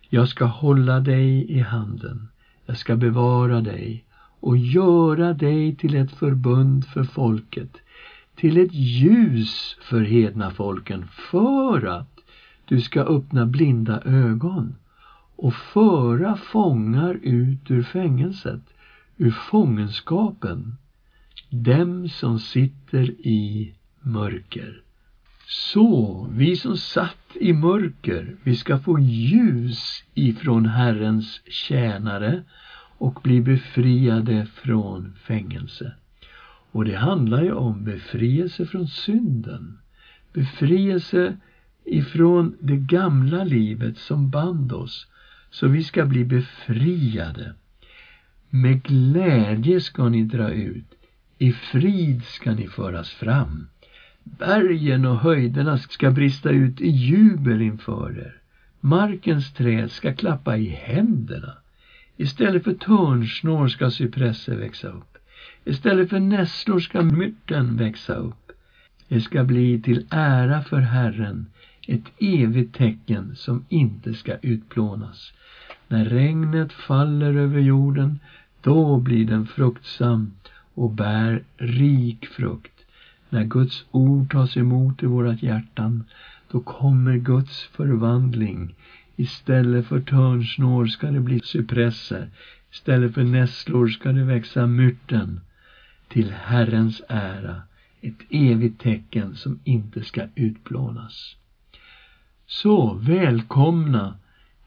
Jag 0.08 0.28
ska 0.28 0.44
hålla 0.44 1.00
dig 1.00 1.50
i 1.52 1.60
handen, 1.60 2.28
jag 2.66 2.76
ska 2.76 2.96
bevara 2.96 3.60
dig 3.60 4.04
och 4.40 4.56
göra 4.56 5.32
dig 5.32 5.76
till 5.76 5.94
ett 5.94 6.12
förbund 6.12 6.84
för 6.84 7.04
folket, 7.04 7.76
till 8.36 8.58
ett 8.58 8.74
ljus 8.74 9.76
för 9.82 10.02
hedna 10.02 10.50
folken, 10.50 11.06
för 11.30 11.86
att 11.86 12.18
du 12.64 12.80
ska 12.80 13.00
öppna 13.00 13.46
blinda 13.46 14.00
ögon 14.04 14.74
och 15.36 15.54
föra 15.54 16.36
fångar 16.36 17.18
ut 17.22 17.70
ur 17.70 17.82
fängelset, 17.82 18.60
ur 19.18 19.30
fångenskapen, 19.30 20.76
dem 21.50 22.08
som 22.08 22.38
sitter 22.38 23.10
i 23.10 23.74
mörker. 24.00 24.82
Så, 25.46 26.26
vi 26.32 26.56
som 26.56 26.76
satt 26.76 27.36
i 27.40 27.52
mörker, 27.52 28.36
vi 28.42 28.56
ska 28.56 28.78
få 28.78 28.98
ljus 28.98 30.04
ifrån 30.14 30.66
Herrens 30.66 31.40
tjänare 31.46 32.42
och 32.98 33.20
bli 33.22 33.40
befriade 33.40 34.46
från 34.46 35.14
fängelse. 35.22 35.92
Och 36.72 36.84
det 36.84 36.96
handlar 36.96 37.42
ju 37.42 37.52
om 37.52 37.84
befrielse 37.84 38.66
från 38.66 38.88
synden. 38.88 39.78
Befrielse 40.32 41.36
ifrån 41.84 42.56
det 42.60 42.76
gamla 42.76 43.44
livet 43.44 43.98
som 43.98 44.30
band 44.30 44.72
oss. 44.72 45.06
Så 45.50 45.68
vi 45.68 45.84
ska 45.84 46.04
bli 46.04 46.24
befriade. 46.24 47.54
Med 48.50 48.82
glädje 48.82 49.80
ska 49.80 50.08
ni 50.08 50.24
dra 50.24 50.50
ut. 50.50 50.84
I 51.38 51.52
frid 51.52 52.24
ska 52.24 52.54
ni 52.54 52.68
föras 52.68 53.10
fram. 53.10 53.68
Bergen 54.24 55.04
och 55.04 55.16
höjderna 55.16 55.78
ska 55.78 56.10
brista 56.10 56.50
ut 56.50 56.80
i 56.80 56.88
jubel 56.88 57.62
inför 57.62 58.18
er. 58.18 58.34
Markens 58.80 59.52
träd 59.52 59.90
ska 59.90 60.12
klappa 60.12 60.56
i 60.56 60.68
händerna. 60.68 61.52
Istället 62.16 62.64
för 62.64 62.72
törnsnår 62.72 63.68
ska 63.68 63.90
cypresser 63.90 64.56
växa 64.56 64.88
upp. 64.88 65.18
Istället 65.64 66.10
för 66.10 66.20
nässlor 66.20 66.80
ska 66.80 67.02
myrten 67.02 67.76
växa 67.76 68.14
upp. 68.14 68.52
Det 69.08 69.20
ska 69.20 69.44
bli 69.44 69.80
till 69.80 70.06
ära 70.10 70.62
för 70.62 70.80
Herren, 70.80 71.46
ett 71.86 72.12
evigt 72.18 72.76
tecken 72.76 73.36
som 73.36 73.64
inte 73.68 74.14
ska 74.14 74.36
utplånas. 74.42 75.32
När 75.88 76.04
regnet 76.04 76.72
faller 76.72 77.34
över 77.34 77.60
jorden, 77.60 78.18
då 78.60 78.98
blir 78.98 79.26
den 79.26 79.46
fruktsam 79.46 80.32
och 80.74 80.90
bär 80.90 81.42
rik 81.56 82.26
frukt. 82.26 82.72
När 83.28 83.44
Guds 83.44 83.84
ord 83.90 84.32
tas 84.32 84.56
emot 84.56 85.02
i 85.02 85.06
våra 85.06 85.34
hjärtan, 85.34 86.04
då 86.50 86.60
kommer 86.60 87.16
Guds 87.16 87.62
förvandling. 87.62 88.74
Istället 89.16 89.86
för 89.86 90.00
törnsnår 90.00 90.86
ska 90.86 91.10
det 91.10 91.20
bli 91.20 91.40
cypresser. 91.40 92.30
Istället 92.72 93.14
för 93.14 93.24
nässlor 93.24 93.88
ska 93.88 94.12
det 94.12 94.24
växa 94.24 94.66
myrten. 94.66 95.40
Till 96.08 96.30
Herrens 96.30 97.02
ära, 97.08 97.62
ett 98.00 98.18
evigt 98.30 98.80
tecken 98.80 99.36
som 99.36 99.60
inte 99.64 100.04
ska 100.04 100.22
utplånas. 100.34 101.36
Så, 102.46 102.94
välkomna 102.94 104.14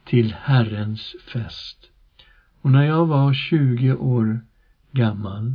till 0.04 0.34
Herrens 0.34 1.16
fest. 1.34 1.78
Och 2.62 2.72
när 2.72 2.84
jag 2.84 3.06
var 3.06 3.34
20 3.34 3.94
år 3.94 4.42
gammal 4.92 5.54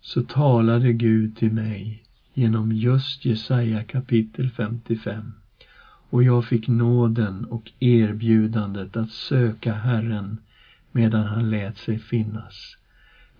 så 0.00 0.22
talade 0.22 0.92
Gud 0.92 1.36
till 1.36 1.52
mig 1.52 2.04
genom 2.34 2.72
just 2.72 3.24
Jesaja 3.24 3.84
kapitel 3.84 4.50
55. 4.50 5.32
Och 6.10 6.22
jag 6.22 6.44
fick 6.44 6.68
nåden 6.68 7.44
och 7.44 7.72
erbjudandet 7.80 8.96
att 8.96 9.10
söka 9.10 9.72
Herren 9.72 10.38
medan 10.92 11.26
han 11.26 11.50
lät 11.50 11.78
sig 11.78 11.98
finnas. 11.98 12.76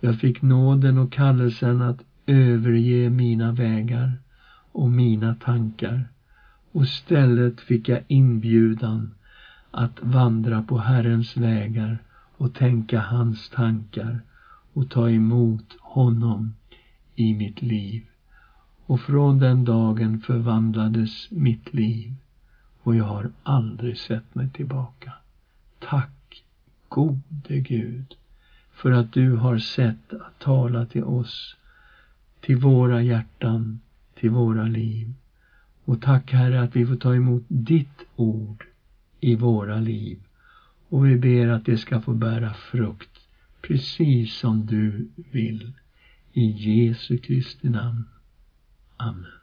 Jag 0.01 0.21
fick 0.21 0.43
nåden 0.43 0.99
och 0.99 1.13
kallelsen 1.13 1.83
att 1.83 2.05
överge 2.27 3.11
mina 3.11 3.53
vägar 3.53 4.13
och 4.73 4.91
mina 4.91 5.35
tankar 5.35 6.09
och 6.73 6.85
istället 6.85 7.61
fick 7.61 7.89
jag 7.89 8.01
inbjudan 8.09 9.15
att 9.71 10.03
vandra 10.03 10.63
på 10.63 10.79
Herrens 10.79 11.37
vägar 11.37 11.99
och 12.37 12.55
tänka 12.55 13.01
hans 13.01 13.51
tankar 13.51 14.21
och 14.73 14.91
ta 14.91 15.11
emot 15.11 15.77
honom 15.81 16.55
i 17.15 17.35
mitt 17.35 17.63
liv. 17.63 18.07
Och 18.87 19.01
från 19.01 19.39
den 19.39 19.65
dagen 19.65 20.21
förvandlades 20.21 21.31
mitt 21.31 21.75
liv 21.75 22.15
och 22.83 22.97
jag 22.97 23.05
har 23.05 23.31
aldrig 23.43 23.99
sett 23.99 24.35
mig 24.35 24.49
tillbaka. 24.49 25.13
Tack, 25.79 26.45
gode 26.89 27.61
Gud, 27.61 28.15
för 28.73 28.91
att 28.91 29.13
du 29.13 29.37
har 29.37 29.59
sett 29.59 30.13
att 30.13 30.39
tala 30.39 30.87
till 30.87 31.05
oss, 31.05 31.57
till 32.41 32.57
våra 32.57 33.03
hjärtan, 33.03 33.81
till 34.15 34.31
våra 34.31 34.65
liv. 34.65 35.15
Och 35.85 36.03
tack 36.03 36.33
Herre 36.33 36.63
att 36.63 36.77
vi 36.77 36.87
får 36.87 36.97
ta 36.97 37.15
emot 37.15 37.45
ditt 37.49 38.03
ord 38.17 38.68
i 39.21 39.35
våra 39.35 39.81
liv. 39.81 40.19
Och 40.89 41.07
vi 41.07 41.17
ber 41.17 41.49
att 41.49 41.65
det 41.65 41.79
ska 41.79 42.01
få 42.01 42.15
bära 42.15 42.55
frukt, 42.55 43.21
precis 43.63 44.35
som 44.35 44.67
du 44.67 45.09
vill. 45.17 45.73
I 46.33 46.45
Jesu 46.45 47.19
Kristi 47.19 47.69
namn. 47.69 48.05
Amen. 48.97 49.38